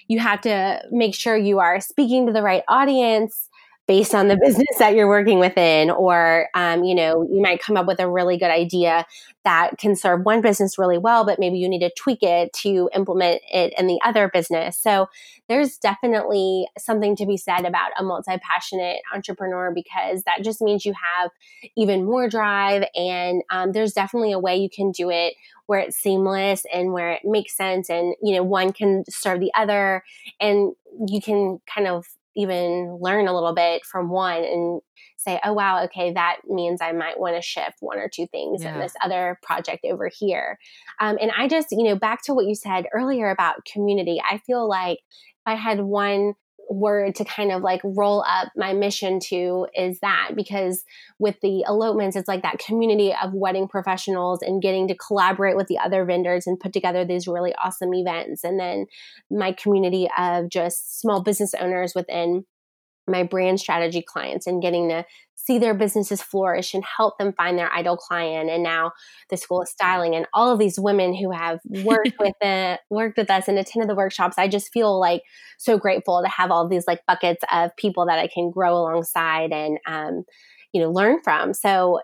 [0.08, 3.50] you have to make sure you are speaking to the right audience
[3.88, 7.78] based on the business that you're working within or um, you know you might come
[7.78, 9.06] up with a really good idea
[9.44, 12.90] that can serve one business really well but maybe you need to tweak it to
[12.94, 14.78] implement it in the other business.
[14.78, 15.08] So
[15.48, 20.94] there's definitely something to be said about a multi-passionate entrepreneur because that just means you
[20.94, 21.32] have
[21.76, 25.34] even more drive and um, there's definitely a way you can do it
[25.68, 29.52] where it's seamless and where it makes sense and you know one can serve the
[29.56, 30.04] other
[30.40, 30.74] and
[31.08, 32.06] you can kind of
[32.38, 34.82] even learn a little bit from one and
[35.18, 38.64] say, oh, wow, okay, that means I might want to shift one or two things
[38.64, 38.74] yeah.
[38.74, 40.60] in this other project over here.
[41.02, 44.38] Um, and I just, you know, back to what you said earlier about community, I
[44.38, 46.34] feel like if I had one
[46.70, 50.84] word to kind of like roll up my mission to is that because
[51.20, 55.68] with the elopements it's like that community of wedding professionals and getting to collaborate with
[55.68, 58.44] the other vendors and put together these really awesome events.
[58.44, 58.86] And then
[59.32, 62.46] my community of just small business owners within
[63.08, 65.06] my brand strategy clients and getting to
[65.48, 68.50] see their businesses flourish and help them find their ideal client.
[68.50, 68.92] And now
[69.30, 73.18] the school of styling and all of these women who have worked with it worked
[73.18, 74.38] with us and attended the workshops.
[74.38, 75.24] I just feel like
[75.58, 79.52] so grateful to have all these like buckets of people that i can grow alongside
[79.54, 80.26] and um,
[80.74, 81.54] you know learn from.
[81.54, 82.02] So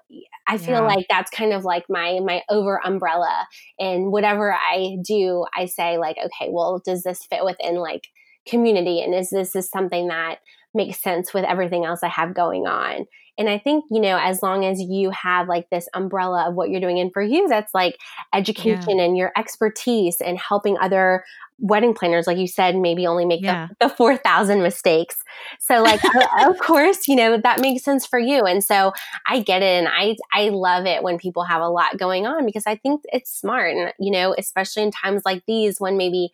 [0.47, 0.79] i feel yeah.
[0.81, 3.45] like that's kind of like my my over umbrella.
[3.77, 8.07] And whatever i do i say like okay well does this fit within like
[8.47, 9.01] community?
[9.01, 10.39] And is this is something that
[10.73, 13.05] makes sense with everything else I have going on.
[13.37, 16.69] And I think, you know, as long as you have like this umbrella of what
[16.69, 17.97] you're doing, and for you, that's like
[18.33, 19.05] education yeah.
[19.05, 21.23] and your expertise and helping other
[21.59, 23.69] wedding planners, like you said, maybe only make yeah.
[23.79, 25.17] the, the 4,000 mistakes.
[25.59, 26.01] So, like,
[26.45, 28.43] of course, you know, that makes sense for you.
[28.45, 28.93] And so
[29.27, 29.83] I get it.
[29.83, 33.01] And I, I love it when people have a lot going on because I think
[33.05, 33.75] it's smart.
[33.75, 36.31] And, you know, especially in times like these when maybe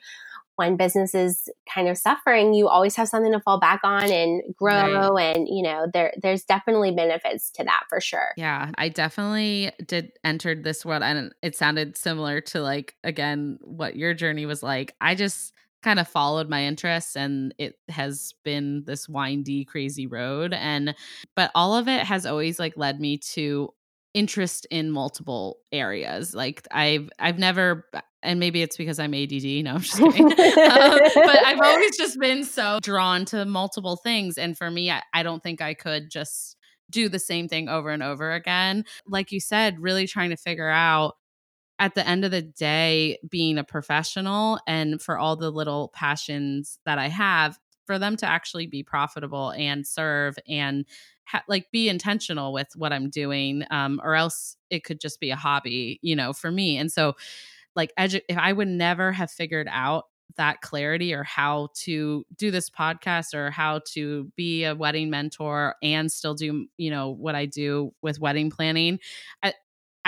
[0.59, 4.43] when business is kind of suffering, you always have something to fall back on and
[4.57, 5.13] grow.
[5.13, 5.37] Right.
[5.37, 8.33] And, you know, there there's definitely benefits to that for sure.
[8.35, 8.69] Yeah.
[8.77, 14.13] I definitely did entered this world and it sounded similar to like again what your
[14.13, 14.93] journey was like.
[14.99, 20.53] I just kind of followed my interests and it has been this windy crazy road
[20.53, 20.93] and
[21.37, 23.69] but all of it has always like led me to
[24.13, 27.85] interest in multiple areas like i've i've never
[28.21, 29.63] and maybe it's because I'm ADD.
[29.63, 30.25] No, I'm just kidding.
[30.25, 34.38] um, but I've always just been so drawn to multiple things.
[34.38, 36.58] And for me, I, I don't think I could just
[36.89, 38.84] do the same thing over and over again.
[39.08, 41.15] Like you said, really trying to figure out
[41.77, 46.77] at the end of the day, being a professional and for all the little passions
[46.86, 50.86] that I have, for them to actually be profitable and serve and
[51.25, 55.32] ha- like be intentional with what I'm doing, um, or else it could just be
[55.32, 56.77] a hobby, you know, for me.
[56.77, 57.15] And so,
[57.75, 60.05] like edu- if I would never have figured out
[60.38, 65.75] that clarity or how to do this podcast or how to be a wedding mentor
[65.82, 68.99] and still do you know what I do with wedding planning
[69.43, 69.53] I,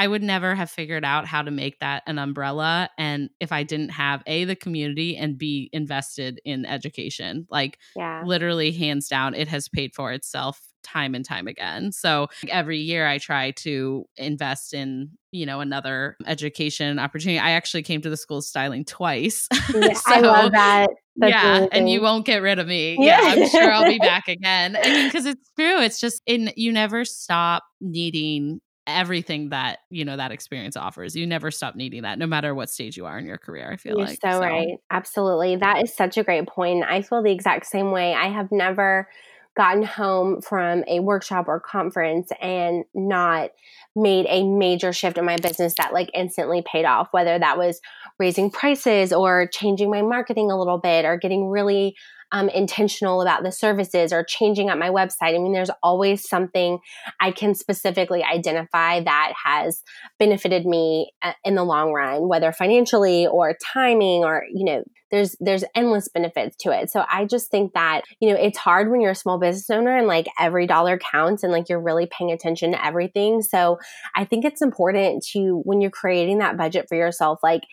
[0.02, 3.62] I would never have figured out how to make that an umbrella and if I
[3.62, 8.24] didn't have a the community and be invested in education like yeah.
[8.26, 11.92] literally hands down it has paid for itself time and time again.
[11.92, 17.38] So every year I try to invest in, you know, another education opportunity.
[17.38, 19.48] I actually came to the school styling twice.
[19.76, 20.90] Yeah, so, I love that.
[21.18, 21.70] That's yeah, amazing.
[21.74, 22.98] and you won't get rid of me.
[23.00, 24.76] Yeah, yeah I'm sure I'll be back again.
[24.76, 25.80] I mean, because it's true.
[25.80, 28.60] It's just in you never stop needing
[28.98, 32.70] everything that you know that experience offers you never stop needing that no matter what
[32.70, 34.78] stage you are in your career i feel You're like so, so right.
[34.90, 35.56] Absolutely.
[35.56, 36.84] That is such a great point.
[36.84, 38.14] I feel the exact same way.
[38.14, 39.08] I have never
[39.56, 43.50] gotten home from a workshop or conference and not
[43.96, 47.82] made a major shift in my business that like instantly paid off, whether that was
[48.18, 51.96] raising prices or changing my marketing a little bit or getting really
[52.32, 55.36] um, intentional about the services or changing up my website.
[55.36, 56.80] I mean, there's always something
[57.20, 59.84] I can specifically identify that has
[60.20, 65.36] benefited me uh, in the long run, whether financially or timing or, you know, there's
[65.42, 66.90] there's endless benefits to it.
[66.90, 69.98] So I just think that, you know, it's hard when you're a small business owner
[69.98, 73.42] and like every dollar counts and like you're really paying attention to everything.
[73.42, 73.78] So
[74.16, 77.64] I think it's important to when you're creating that budget for yourself, like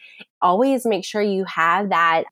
[0.42, 2.24] always make sure you have that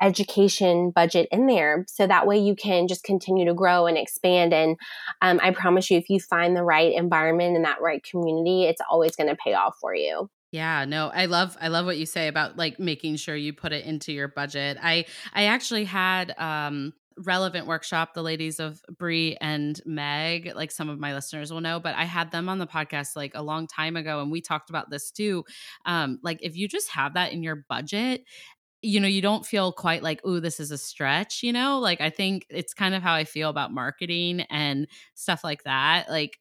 [0.00, 1.84] education budget in there.
[1.88, 4.52] So that way you can just continue to grow and expand.
[4.54, 4.76] And
[5.22, 8.80] um, i promise you if you find the right environment and that right community it's
[8.90, 10.28] always going to pay off for you.
[10.52, 13.72] Yeah, no, I love I love what you say about like making sure you put
[13.72, 14.78] it into your budget.
[14.82, 20.88] I I actually had um relevant workshop the ladies of Brie and Meg like some
[20.88, 23.66] of my listeners will know but I had them on the podcast like a long
[23.66, 25.44] time ago and we talked about this too.
[25.84, 28.24] Um like if you just have that in your budget
[28.82, 31.78] you know, you don't feel quite like, oh, this is a stretch, you know?
[31.78, 36.08] Like, I think it's kind of how I feel about marketing and stuff like that.
[36.08, 36.38] Like,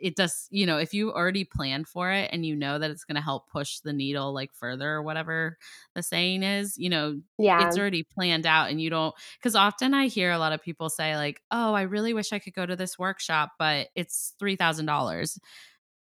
[0.00, 3.04] it does, you know, if you already planned for it and you know that it's
[3.04, 5.58] going to help push the needle like further or whatever
[5.94, 9.94] the saying is, you know, yeah it's already planned out and you don't, because often
[9.94, 12.66] I hear a lot of people say, like, oh, I really wish I could go
[12.66, 15.38] to this workshop, but it's $3,000.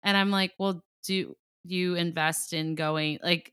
[0.03, 3.51] And I'm like, well, do you invest in going, like,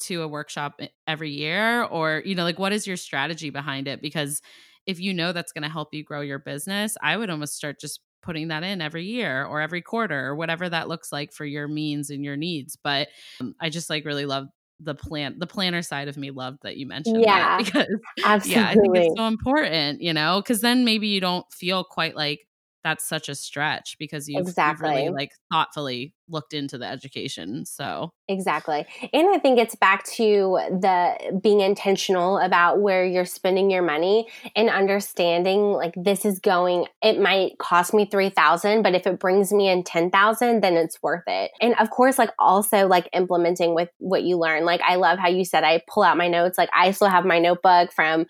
[0.00, 4.00] to a workshop every year or you know like what is your strategy behind it?
[4.00, 4.40] Because
[4.88, 7.78] if you know that's going to help you grow your business i would almost start
[7.78, 11.44] just putting that in every year or every quarter or whatever that looks like for
[11.44, 13.08] your means and your needs but
[13.40, 14.48] um, i just like really love
[14.80, 17.58] the plan the planner side of me loved that you mentioned yeah.
[17.62, 17.86] because
[18.24, 21.84] absolutely yeah i think it's so important you know because then maybe you don't feel
[21.84, 22.40] quite like
[22.84, 27.64] that's such a stretch because you've, exactly you've really like thoughtfully looked into the education
[27.64, 28.10] so.
[28.28, 33.82] Exactly and i think it's back to the being intentional about where you're spending your
[33.82, 39.18] money and understanding like this is going it might cost me 3000 but if it
[39.18, 43.74] brings me in 10000 then it's worth it and of course like also like implementing
[43.74, 46.58] with what you learn like i love how you said i pull out my notes
[46.58, 48.26] like i still have my notebook from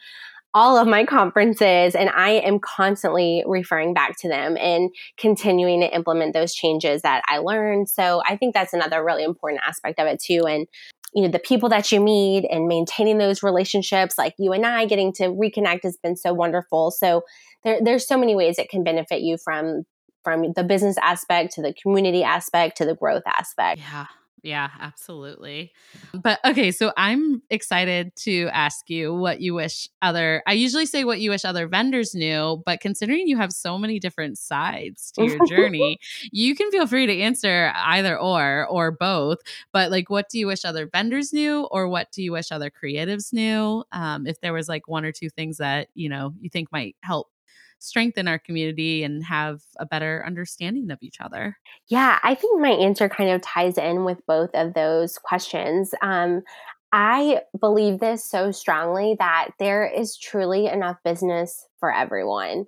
[0.55, 5.95] all of my conferences and I am constantly referring back to them and continuing to
[5.95, 7.89] implement those changes that I learned.
[7.89, 10.47] So I think that's another really important aspect of it too.
[10.47, 10.67] And
[11.15, 14.85] you know the people that you meet and maintaining those relationships like you and i
[14.85, 17.23] getting to reconnect has been so wonderful so
[17.65, 19.85] there, there's so many ways it can benefit you from
[20.23, 24.05] from the business aspect to the community aspect to the growth aspect yeah
[24.42, 25.72] yeah, absolutely.
[26.14, 31.05] But okay, so I'm excited to ask you what you wish other I usually say
[31.05, 35.24] what you wish other vendors knew, but considering you have so many different sides to
[35.24, 35.98] your journey,
[36.31, 39.38] you can feel free to answer either or or both.
[39.72, 42.70] But like what do you wish other vendors knew or what do you wish other
[42.70, 43.85] creatives knew?
[43.92, 46.96] Um, if there was like one or two things that, you know, you think might
[47.03, 47.29] help
[47.79, 51.57] strengthen our community and have a better understanding of each other?
[51.88, 55.95] Yeah, I think my answer kind of ties in with both of those questions.
[56.03, 56.43] Um,
[56.93, 62.67] I believe this so strongly that there is truly enough business for everyone.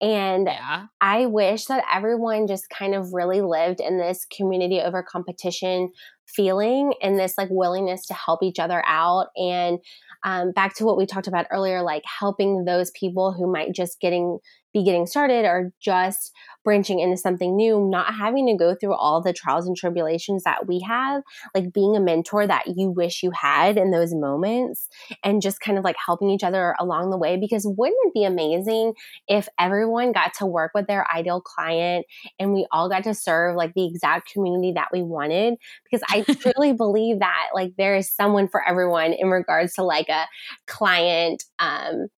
[0.00, 0.86] And yeah.
[1.00, 5.92] I wish that everyone just kind of really lived in this community over competition
[6.28, 9.78] feeling and this like willingness to help each other out and
[10.24, 14.00] um, back to what we talked about earlier, like helping those people who might just
[14.00, 14.38] getting
[14.72, 16.32] be getting started or just
[16.64, 20.66] branching into something new, not having to go through all the trials and tribulations that
[20.66, 21.22] we have,
[21.54, 24.86] like being a mentor that you wish you had in those moments
[25.24, 27.38] and just kind of like helping each other along the way.
[27.38, 28.92] Because wouldn't it be amazing
[29.28, 32.04] if everyone got to work with their ideal client
[32.38, 35.54] and we all got to serve like the exact community that we wanted?
[35.84, 36.20] Because I
[36.52, 40.26] truly believe that like there is someone for everyone in regards to like a
[40.66, 42.08] client, um,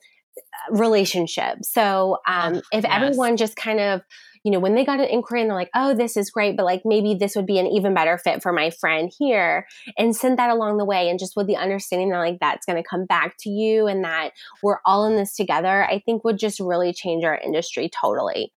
[0.70, 1.58] relationship.
[1.62, 2.86] So um, if yes.
[2.88, 4.02] everyone just kind of
[4.44, 6.64] you know, when they got an inquiry and they're like, oh, this is great, but
[6.64, 9.66] like maybe this would be an even better fit for my friend here,
[9.98, 11.10] and send that along the way.
[11.10, 14.04] And just with the understanding that like that's going to come back to you and
[14.04, 14.30] that
[14.62, 18.52] we're all in this together, I think would just really change our industry totally.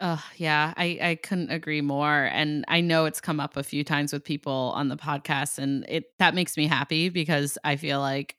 [0.00, 2.28] Oh, yeah, I, I couldn't agree more.
[2.32, 5.84] And I know it's come up a few times with people on the podcast, and
[5.88, 8.36] it that makes me happy because I feel like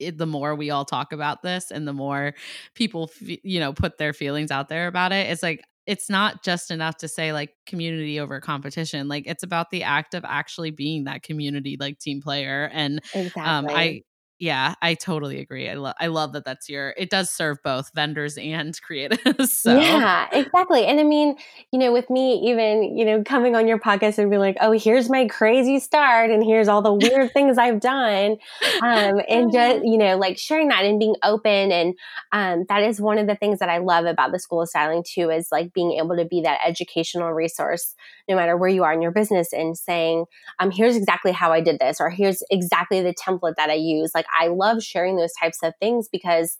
[0.00, 2.34] it, the more we all talk about this and the more
[2.74, 6.42] people, f- you know, put their feelings out there about it, it's like it's not
[6.44, 9.08] just enough to say like community over competition.
[9.08, 12.70] Like it's about the act of actually being that community like team player.
[12.72, 13.42] And exactly.
[13.42, 14.02] um, I
[14.40, 15.68] yeah, I totally agree.
[15.68, 19.48] I love I love that that's your it does serve both vendors and creatives.
[19.48, 19.78] So.
[19.78, 20.86] Yeah, exactly.
[20.86, 21.36] And I mean,
[21.72, 24.72] you know, with me even, you know, coming on your podcast and be like, "Oh,
[24.72, 28.38] here's my crazy start and here's all the weird things I've done."
[28.82, 31.94] Um and just, you know, like sharing that and being open and
[32.32, 35.04] um that is one of the things that I love about the School of Styling
[35.06, 37.94] too is like being able to be that educational resource
[38.26, 40.24] no matter where you are in your business and saying,
[40.58, 44.12] "Um here's exactly how I did this or here's exactly the template that I use."
[44.14, 46.58] Like I love sharing those types of things because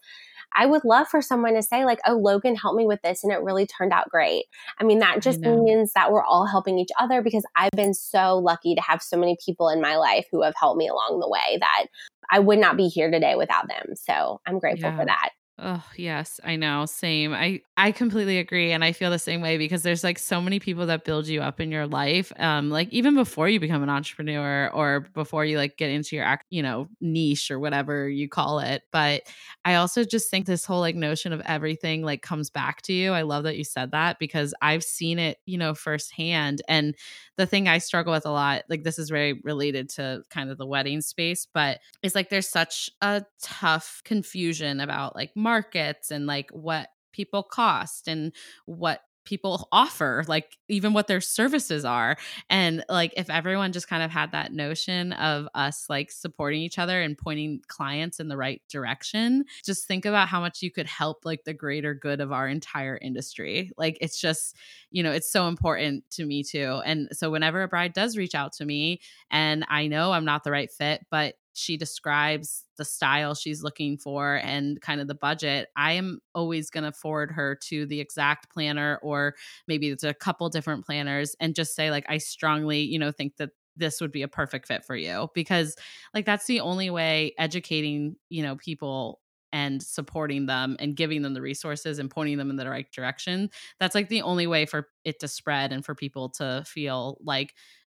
[0.56, 3.32] I would love for someone to say, like, oh, Logan helped me with this and
[3.32, 4.46] it really turned out great.
[4.78, 8.38] I mean, that just means that we're all helping each other because I've been so
[8.38, 11.28] lucky to have so many people in my life who have helped me along the
[11.28, 11.86] way that
[12.32, 13.94] I would not be here today without them.
[13.94, 14.96] So I'm grateful yeah.
[14.96, 15.30] for that.
[15.62, 16.86] Oh, yes, I know.
[16.86, 17.34] Same.
[17.34, 20.58] I I completely agree and I feel the same way because there's like so many
[20.58, 22.32] people that build you up in your life.
[22.38, 26.24] Um like even before you become an entrepreneur or before you like get into your
[26.24, 28.84] act, you know, niche or whatever you call it.
[28.90, 29.24] But
[29.66, 33.12] I also just think this whole like notion of everything like comes back to you.
[33.12, 36.94] I love that you said that because I've seen it, you know, firsthand and
[37.36, 40.58] the thing I struggle with a lot, like this is very related to kind of
[40.58, 46.26] the wedding space, but it's like there's such a tough confusion about like markets and
[46.26, 48.32] like what people cost and
[48.66, 52.16] what people offer like even what their services are.
[52.48, 56.78] And like if everyone just kind of had that notion of us like supporting each
[56.78, 60.86] other and pointing clients in the right direction just think about how much you could
[60.86, 63.70] help like the greater good of our entire industry.
[63.76, 64.56] Like it's just
[64.90, 66.80] you know it's so important to me too.
[66.84, 70.44] And so whenever a bride does reach out to me and i know i'm not
[70.44, 75.14] the right fit but she describes the style she's looking for and kind of the
[75.14, 79.34] budget, I am always going to forward her to the exact planner or
[79.68, 83.36] maybe it's a couple different planners and just say like I strongly, you know, think
[83.36, 85.76] that this would be a perfect fit for you because
[86.14, 89.20] like that's the only way educating, you know, people
[89.52, 93.50] and supporting them and giving them the resources and pointing them in the right direction.
[93.78, 97.54] That's like the only way for it to spread and for people to feel like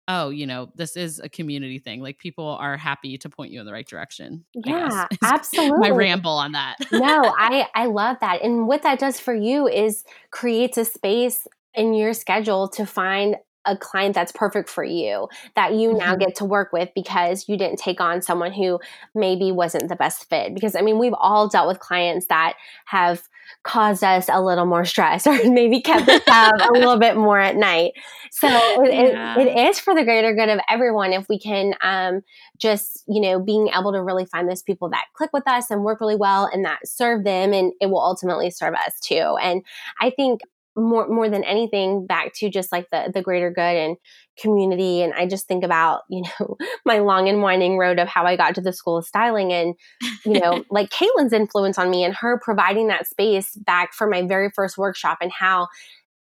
[0.07, 2.01] oh, you know, this is a community thing.
[2.01, 4.45] Like people are happy to point you in the right direction.
[4.53, 5.89] Yeah, absolutely.
[5.89, 6.77] My ramble on that.
[6.91, 8.41] no, I I love that.
[8.41, 13.37] And what that does for you is creates a space in your schedule to find
[13.65, 16.19] a client that's perfect for you that you now mm-hmm.
[16.19, 18.79] get to work with because you didn't take on someone who
[19.15, 23.23] maybe wasn't the best fit because i mean we've all dealt with clients that have
[23.63, 27.39] caused us a little more stress or maybe kept us up a little bit more
[27.39, 27.93] at night.
[28.31, 28.47] So
[28.83, 29.39] it, yeah.
[29.39, 32.21] it, it is for the greater good of everyone if we can um,
[32.57, 35.83] just, you know, being able to really find those people that click with us and
[35.83, 39.37] work really well and that serve them and it will ultimately serve us too.
[39.41, 39.63] And
[40.01, 40.41] I think
[40.75, 43.97] more more than anything back to just like the the greater good and
[44.39, 48.25] community and i just think about you know my long and winding road of how
[48.25, 49.75] i got to the school of styling and
[50.25, 54.25] you know like caitlin's influence on me and her providing that space back for my
[54.25, 55.67] very first workshop and how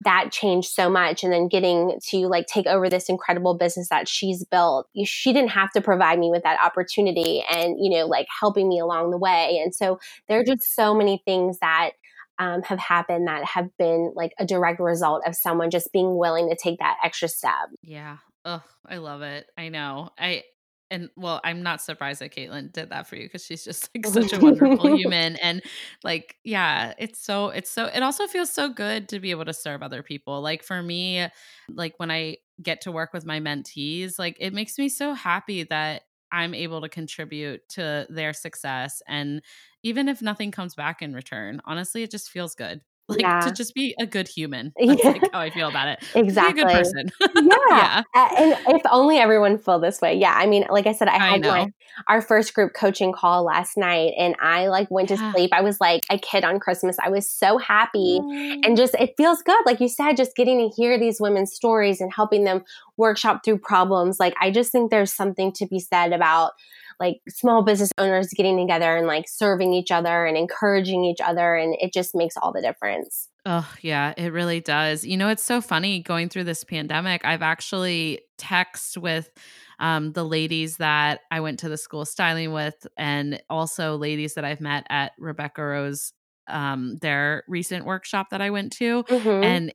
[0.04, 4.06] that changed so much and then getting to like take over this incredible business that
[4.06, 8.26] she's built she didn't have to provide me with that opportunity and you know like
[8.40, 10.52] helping me along the way and so there are mm-hmm.
[10.52, 11.92] just so many things that
[12.38, 16.48] um, have happened that have been like a direct result of someone just being willing
[16.48, 17.52] to take that extra step.
[17.82, 18.18] Yeah.
[18.44, 19.46] Oh, I love it.
[19.56, 20.10] I know.
[20.18, 20.42] I
[20.90, 24.06] and well, I'm not surprised that Caitlin did that for you because she's just like
[24.06, 25.36] such a wonderful human.
[25.36, 25.62] And
[26.02, 29.52] like, yeah, it's so it's so it also feels so good to be able to
[29.52, 30.40] serve other people.
[30.40, 31.26] Like for me,
[31.68, 35.64] like when I get to work with my mentees, like it makes me so happy
[35.64, 36.02] that
[36.34, 39.42] I'm able to contribute to their success and
[39.82, 42.82] even if nothing comes back in return, honestly, it just feels good.
[43.14, 43.40] Like yeah.
[43.40, 44.72] to just be a good human.
[44.82, 45.10] That's yeah.
[45.10, 46.02] like how I feel about it.
[46.14, 46.54] Exactly.
[46.54, 47.10] Be a good person.
[47.68, 48.02] yeah.
[48.14, 48.30] yeah.
[48.38, 50.14] And if only everyone felt this way.
[50.14, 50.32] Yeah.
[50.34, 51.72] I mean, like I said, I had I my,
[52.08, 55.50] our first group coaching call last night and I like went to sleep.
[55.52, 56.96] I was like a kid on Christmas.
[56.98, 58.60] I was so happy mm.
[58.64, 59.60] and just, it feels good.
[59.66, 62.64] Like you said, just getting to hear these women's stories and helping them
[62.96, 64.18] workshop through problems.
[64.18, 66.52] Like I just think there's something to be said about
[67.00, 71.54] like small business owners getting together and like serving each other and encouraging each other.
[71.54, 73.28] And it just makes all the difference.
[73.46, 75.04] Oh, yeah, it really does.
[75.04, 77.24] You know, it's so funny going through this pandemic.
[77.24, 79.30] I've actually text with
[79.78, 84.44] um, the ladies that I went to the school styling with, and also ladies that
[84.44, 86.12] I've met at Rebecca Rose,
[86.48, 89.02] um, their recent workshop that I went to.
[89.04, 89.44] Mm-hmm.
[89.44, 89.74] And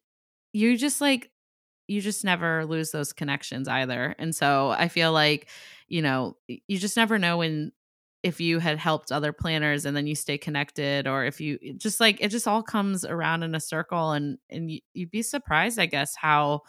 [0.53, 1.29] you just like,
[1.89, 4.15] you just never lose those connections either.
[4.19, 5.47] And so I feel like
[5.89, 7.71] you know, you just never know when
[8.21, 11.99] if you had helped other planners and then you stay connected or if you just
[11.99, 15.79] like it just all comes around in a circle and and you, you'd be surprised
[15.79, 16.61] i guess how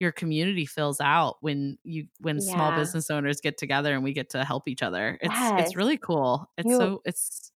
[0.00, 2.52] your community fills out when you when yeah.
[2.52, 5.66] small business owners get together and we get to help each other it's yes.
[5.66, 7.52] it's really cool it's you, so it's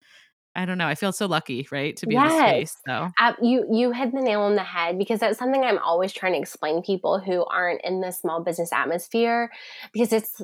[0.60, 0.86] I don't know.
[0.86, 2.30] I feel so lucky, right, to be yes.
[2.30, 2.76] in this space.
[2.86, 6.12] So uh, you you hit the nail on the head because that's something I'm always
[6.12, 9.50] trying to explain people who aren't in the small business atmosphere
[9.94, 10.42] because it's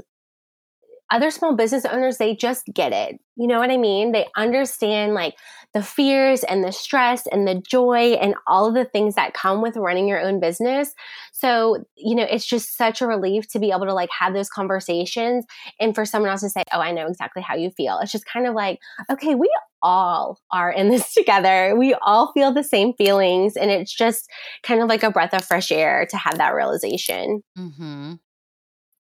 [1.10, 3.20] other small business owners, they just get it.
[3.36, 4.12] You know what I mean?
[4.12, 5.34] They understand like
[5.76, 9.60] the fears and the stress and the joy and all of the things that come
[9.60, 10.94] with running your own business.
[11.32, 14.48] So, you know, it's just such a relief to be able to like have those
[14.48, 15.44] conversations
[15.78, 17.98] and for someone else to say, Oh, I know exactly how you feel.
[17.98, 18.78] It's just kind of like,
[19.12, 19.50] okay, we
[19.82, 21.76] all are in this together.
[21.76, 23.54] We all feel the same feelings.
[23.54, 24.30] And it's just
[24.62, 27.42] kind of like a breath of fresh air to have that realization.
[27.58, 28.14] Mm-hmm.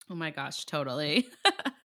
[0.08, 1.26] Oh my gosh, totally.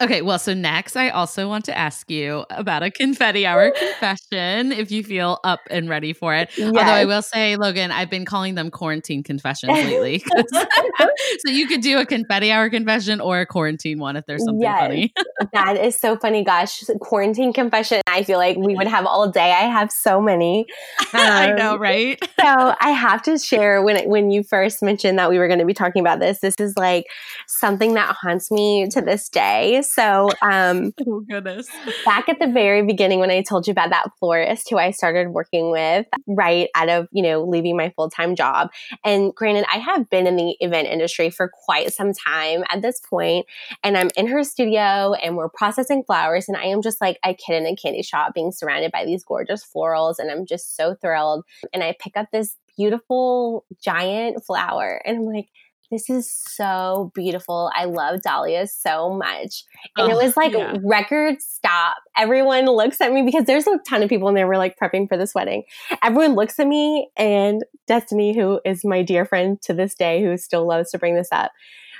[0.00, 4.72] okay, well, so next, I also want to ask you about a confetti hour confession
[4.72, 6.50] if you feel up and ready for it.
[6.56, 6.68] Yes.
[6.68, 10.22] Although I will say, Logan, I've been calling them quarantine confessions lately.
[11.38, 14.62] so you could do a confetti hour confession or a quarantine one if there's something
[14.62, 14.80] yes.
[14.80, 15.12] funny.
[15.52, 16.44] that is so funny.
[16.44, 18.02] Gosh, quarantine confession.
[18.06, 19.52] I feel like we would have all day.
[19.52, 20.66] I have so many.
[21.12, 22.22] Um, I know, right?
[22.38, 25.64] so I have to share when when you first mentioned that we were going to
[25.64, 26.38] be talking about this.
[26.38, 27.06] This is like
[27.48, 29.82] something that haunts me to this day day.
[29.82, 31.66] So, um, oh goodness.
[32.04, 35.30] Back at the very beginning, when I told you about that florist who I started
[35.30, 38.70] working with right out of, you know, leaving my full time job.
[39.04, 43.00] And granted, I have been in the event industry for quite some time at this
[43.00, 43.46] point,
[43.82, 46.48] and I'm in her studio and we're processing flowers.
[46.48, 49.24] And I am just like a kid in a candy shop being surrounded by these
[49.24, 50.16] gorgeous florals.
[50.18, 51.44] And I'm just so thrilled.
[51.72, 55.48] And I pick up this beautiful giant flower and I'm like,
[55.90, 57.70] this is so beautiful.
[57.74, 59.64] I love dahlias so much.
[59.96, 60.76] And oh, it was like yeah.
[60.84, 61.96] record stop.
[62.16, 64.46] Everyone looks at me because there's a ton of people in there.
[64.46, 65.64] We're like prepping for this wedding.
[66.02, 70.36] Everyone looks at me and Destiny, who is my dear friend to this day, who
[70.36, 71.50] still loves to bring this up,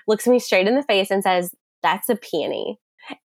[0.06, 2.78] looks me straight in the face and says, that's a peony.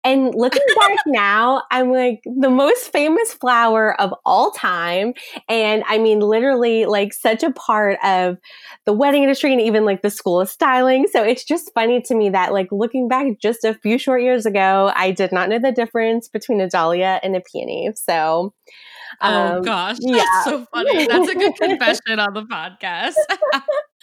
[0.03, 5.13] And looking back now, I'm like the most famous flower of all time.
[5.49, 8.37] And I mean, literally, like such a part of
[8.85, 11.07] the wedding industry and even like the school of styling.
[11.11, 14.45] So it's just funny to me that, like, looking back just a few short years
[14.45, 17.91] ago, I did not know the difference between a dahlia and a peony.
[17.95, 18.53] So,
[19.21, 20.17] oh um, oh gosh, yeah.
[20.17, 21.07] that's so funny.
[21.07, 23.13] That's a good confession on the podcast.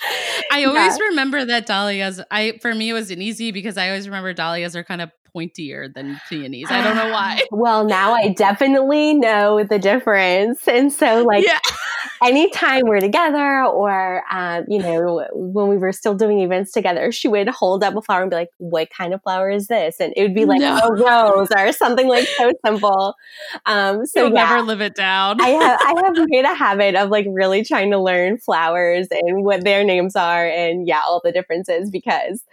[0.52, 1.06] I always yeah.
[1.08, 2.20] remember that dahlias.
[2.30, 5.10] I for me it was an easy because I always remember dahlias are kind of
[5.34, 6.70] pointier than peonies.
[6.70, 7.42] I don't know why.
[7.50, 10.66] well, now I definitely know the difference.
[10.68, 11.58] And so, like, yeah.
[12.22, 17.28] anytime we're together or, um, you know, when we were still doing events together, she
[17.28, 20.00] would hold up a flower and be like, what kind of flower is this?
[20.00, 20.76] And it would be like no.
[20.76, 23.14] a rose or something like so simple.
[23.66, 25.40] Um, so, You'll yeah, never live it down.
[25.40, 29.44] I have, I have made a habit of like really trying to learn flowers and
[29.44, 32.44] what their names are and, yeah, all the differences because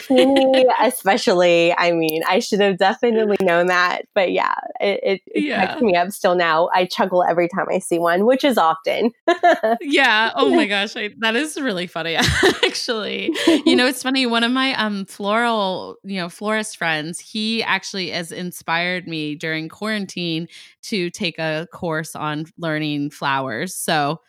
[0.10, 1.74] me especially.
[1.76, 4.02] I mean, I should have definitely known that.
[4.14, 5.66] But yeah, it, it, yeah.
[5.66, 6.68] cracks me up still now.
[6.72, 9.12] I chuckle every time I see one, which is often.
[9.80, 10.32] yeah.
[10.34, 10.96] Oh my gosh.
[10.96, 12.16] I, that is really funny,
[12.64, 13.30] actually.
[13.46, 14.26] You know, it's funny.
[14.26, 19.68] One of my um floral, you know, florist friends, he actually has inspired me during
[19.68, 20.48] quarantine
[20.82, 23.74] to take a course on learning flowers.
[23.74, 24.20] So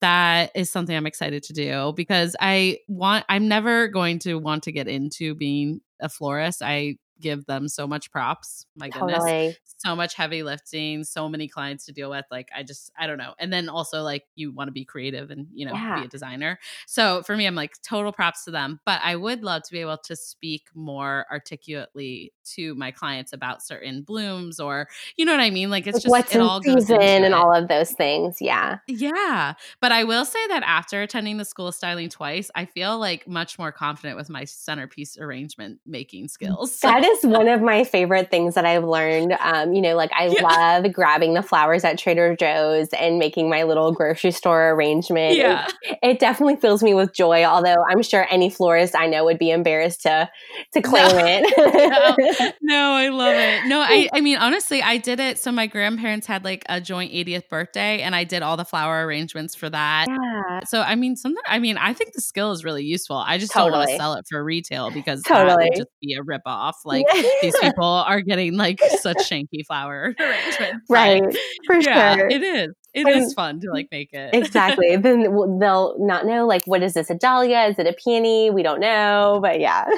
[0.00, 4.64] that is something I'm excited to do because I want I'm never going to want
[4.64, 6.62] to get into being a florist.
[6.62, 8.66] I give them so much props.
[8.76, 9.18] My goodness.
[9.18, 9.56] Totally.
[9.78, 12.24] So much heavy lifting, so many clients to deal with.
[12.30, 13.34] Like I just I don't know.
[13.38, 16.00] And then also like you want to be creative and, you know, yeah.
[16.00, 16.58] be a designer.
[16.86, 19.80] So for me I'm like total props to them, but I would love to be
[19.80, 25.40] able to speak more articulately to my clients about certain blooms or you know what
[25.40, 25.70] I mean?
[25.70, 28.38] Like it's just what's it all season and all of those things.
[28.40, 28.78] Yeah.
[28.86, 29.54] Yeah.
[29.80, 33.26] But I will say that after attending the school of styling twice, I feel like
[33.26, 36.74] much more confident with my centerpiece arrangement making skills.
[36.74, 36.88] So.
[36.88, 39.32] That is one of my favorite things that I've learned.
[39.40, 40.42] Um, you know, like I yeah.
[40.42, 45.36] love grabbing the flowers at Trader Joe's and making my little grocery store arrangement.
[45.36, 45.68] Yeah.
[45.82, 49.38] It, it definitely fills me with joy, although I'm sure any florist I know would
[49.38, 50.30] be embarrassed to
[50.72, 51.24] to claim no.
[51.26, 52.37] it.
[52.37, 52.37] no.
[52.62, 53.66] no, I love it.
[53.68, 57.12] No, I I mean honestly, I did it so my grandparents had like a joint
[57.12, 60.06] 80th birthday and I did all the flower arrangements for that.
[60.08, 60.60] Yeah.
[60.66, 63.16] So I mean something I mean, I think the skill is really useful.
[63.16, 63.70] I just totally.
[63.70, 65.48] don't want to sell it for retail because totally.
[65.48, 66.76] that would just be a rip off.
[66.84, 70.86] Like like these people are getting like such shanky flower arrangements.
[70.88, 71.22] Right.
[71.66, 72.28] For yeah, sure.
[72.28, 72.74] It is.
[72.94, 74.34] It and, is fun to like make it.
[74.34, 74.96] exactly.
[74.96, 75.22] Then
[75.58, 77.66] they'll not know like what is this a dahlia?
[77.66, 78.50] Is it a peony?
[78.50, 79.88] We don't know, but yeah.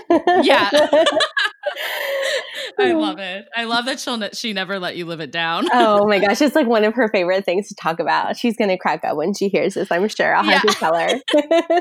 [0.43, 0.70] yeah.
[2.78, 3.49] I love it.
[3.55, 5.66] I love that she'll ne- she never let you live it down.
[5.72, 8.36] oh my gosh, it's like one of her favorite things to talk about.
[8.36, 9.91] She's gonna crack up when she hears this.
[9.91, 10.34] I'm sure.
[10.34, 10.70] I'll have yeah.
[10.70, 11.20] to tell her.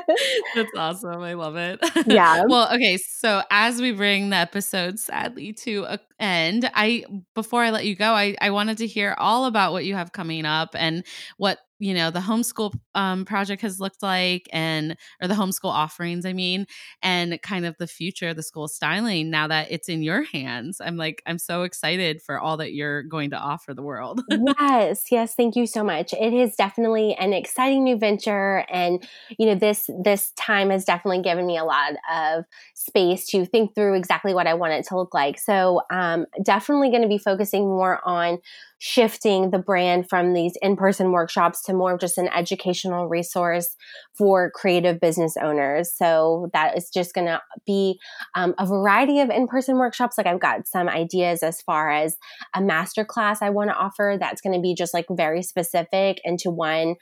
[0.56, 1.22] That's awesome.
[1.22, 1.80] I love it.
[2.06, 2.44] Yeah.
[2.48, 2.98] well, okay.
[2.98, 7.96] So as we bring the episode sadly to a end, I before I let you
[7.96, 10.99] go, I I wanted to hear all about what you have coming up and
[11.38, 16.26] what you know the homeschool um, project has looked like and or the homeschool offerings
[16.26, 16.68] i mean
[17.02, 20.82] and kind of the future of the school styling now that it's in your hands.
[20.82, 24.22] I'm like i'm so excited for all that you're going to offer the world.
[24.60, 26.14] Yes yes thank you so much.
[26.14, 31.22] It is definitely an exciting new venture and you know this this time has definitely
[31.22, 34.98] given me a lot of space to think through exactly what i want it to
[34.98, 35.40] look like.
[35.40, 38.40] So um, definitely going to be focusing more on
[38.80, 43.76] shifting the brand from these in-person workshops to more of just an educational resource
[44.18, 48.00] for creative business owners so that is just going to be
[48.36, 52.18] um, a variety of in-person workshops like i've got some ideas as far as
[52.56, 56.20] a master class i want to offer that's going to be just like very specific
[56.24, 56.96] into one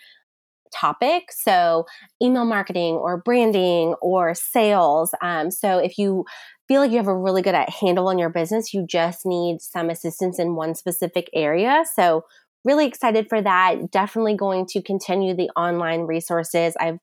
[0.74, 1.32] topic.
[1.32, 1.86] So,
[2.22, 5.14] email marketing or branding or sales.
[5.22, 6.26] Um, so, if you
[6.68, 9.62] feel like you have a really good uh, handle on your business, you just need
[9.62, 11.84] some assistance in one specific area.
[11.96, 12.26] So,
[12.66, 13.92] really excited for that.
[13.92, 16.76] Definitely going to continue the online resources.
[16.80, 17.00] I've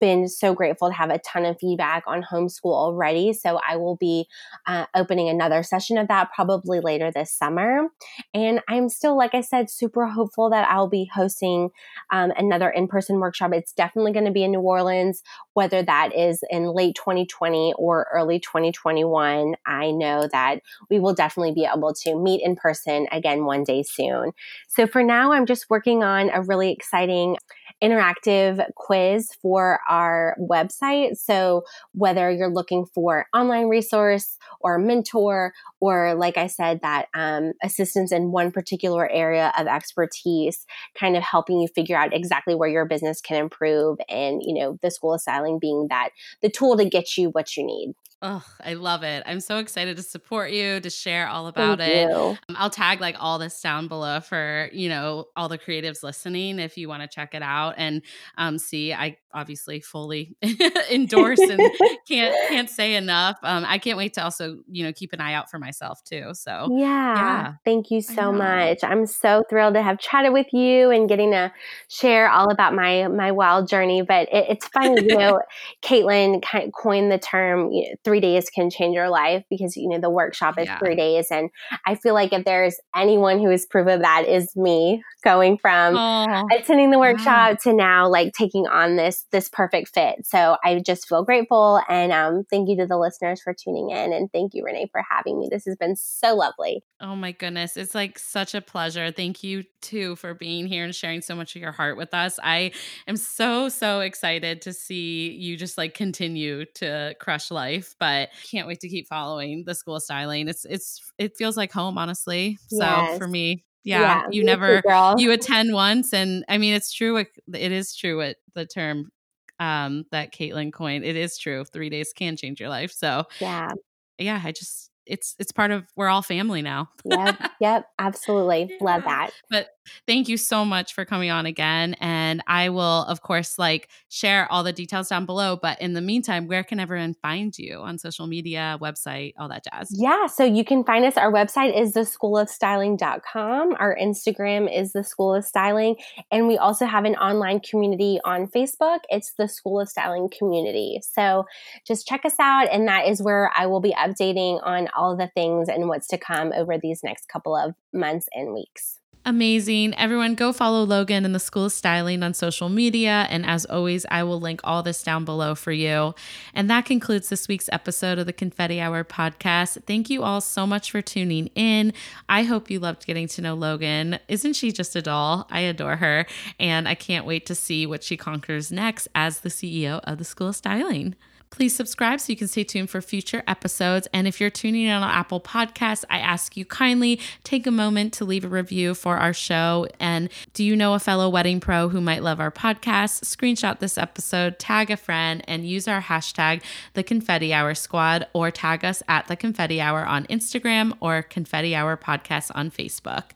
[0.00, 3.32] been so grateful to have a ton of feedback on homeschool already.
[3.32, 4.26] So I will be
[4.66, 7.88] uh, opening another session of that probably later this summer.
[8.32, 11.70] And I'm still, like I said, super hopeful that I'll be hosting
[12.10, 13.52] um, another in person workshop.
[13.52, 15.22] It's definitely going to be in New Orleans,
[15.54, 19.54] whether that is in late 2020 or early 2021.
[19.66, 23.82] I know that we will definitely be able to meet in person again one day
[23.82, 24.32] soon.
[24.68, 27.36] So for now, I'm just working on a really exciting
[27.84, 31.18] interactive quiz for our website.
[31.18, 37.52] So whether you're looking for online resource or mentor, or like I said, that um,
[37.62, 40.64] assistance in one particular area of expertise,
[40.98, 44.78] kind of helping you figure out exactly where your business can improve, and you know
[44.80, 46.10] the school of styling being that
[46.40, 47.94] the tool to get you what you need.
[48.26, 49.22] Oh, I love it.
[49.26, 52.38] I'm so excited to support you, to share all about Thank it.
[52.48, 56.58] Um, I'll tag like all this down below for, you know, all the creatives listening
[56.58, 58.00] if you want to check it out and
[58.38, 58.94] um, see.
[58.94, 60.36] I obviously fully
[60.90, 61.60] endorse and
[62.08, 63.36] can't can't say enough.
[63.42, 66.30] Um, I can't wait to also, you know, keep an eye out for myself too.
[66.32, 67.14] So yeah.
[67.14, 67.52] yeah.
[67.64, 68.78] Thank you so much.
[68.82, 71.52] I'm so thrilled to have chatted with you and getting to
[71.88, 74.02] share all about my my wild journey.
[74.02, 75.40] But it, it's funny, you know,
[75.82, 79.76] Caitlin kind of coined the term you know, three days can change your life because
[79.76, 80.78] you know the workshop is yeah.
[80.78, 81.50] three days and
[81.86, 86.46] i feel like if there's anyone who has proven that is me going from oh,
[86.56, 90.26] attending the workshop to now like taking on this this perfect fit.
[90.26, 94.12] So i just feel grateful and um, thank you to the listeners for tuning in
[94.12, 95.48] and thank you renee for having me.
[95.50, 96.84] This has been so lovely.
[97.00, 97.76] Oh my goodness.
[97.76, 99.10] It's like such a pleasure.
[99.10, 102.38] Thank you too for being here and sharing so much of your heart with us.
[102.42, 102.72] I
[103.08, 108.66] am so so excited to see you just like continue to crush life but can't
[108.66, 110.46] wait to keep following the school styling.
[110.46, 112.58] It's it's it feels like home, honestly.
[112.68, 113.16] So yes.
[113.16, 117.16] for me, yeah, yeah you never too, you attend once, and I mean it's true.
[117.16, 118.18] It, it is true.
[118.18, 119.10] What the term
[119.58, 121.04] um that Caitlin coined.
[121.04, 121.64] It is true.
[121.64, 122.92] Three days can change your life.
[122.92, 123.72] So yeah,
[124.18, 124.40] yeah.
[124.44, 126.90] I just it's it's part of we're all family now.
[127.06, 128.76] yep, yep, absolutely.
[128.82, 129.30] Love that.
[129.48, 129.68] But
[130.06, 134.50] thank you so much for coming on again and I will of course like share
[134.50, 137.98] all the details down below, but in the meantime, where can everyone find you on
[137.98, 139.88] social media, website, all that jazz?
[139.90, 143.74] Yeah, so you can find us our website is the school of styling.com.
[143.78, 145.96] Our Instagram is the school of styling
[146.30, 149.00] and we also have an online community on Facebook.
[149.08, 151.00] It's the school of styling community.
[151.02, 151.44] So
[151.86, 155.30] just check us out and that is where I will be updating on all the
[155.34, 159.00] things and what's to come over these next couple of months and weeks.
[159.26, 159.94] Amazing.
[159.94, 163.26] Everyone, go follow Logan and the School of Styling on social media.
[163.30, 166.14] And as always, I will link all this down below for you.
[166.52, 169.82] And that concludes this week's episode of the Confetti Hour podcast.
[169.86, 171.94] Thank you all so much for tuning in.
[172.28, 174.18] I hope you loved getting to know Logan.
[174.28, 175.46] Isn't she just a doll?
[175.50, 176.26] I adore her.
[176.60, 180.24] And I can't wait to see what she conquers next as the CEO of the
[180.24, 181.14] School of Styling.
[181.54, 184.08] Please subscribe so you can stay tuned for future episodes.
[184.12, 188.12] And if you're tuning in on Apple Podcasts, I ask you kindly take a moment
[188.14, 189.86] to leave a review for our show.
[190.00, 193.22] And do you know a fellow wedding pro who might love our podcast?
[193.22, 196.60] Screenshot this episode, tag a friend, and use our hashtag,
[196.94, 201.72] the Confetti Hour Squad, or tag us at the Confetti Hour on Instagram or Confetti
[201.72, 203.26] Hour Podcast on Facebook.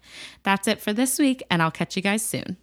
[0.43, 2.59] That's it for this week, and I'll catch you guys soon.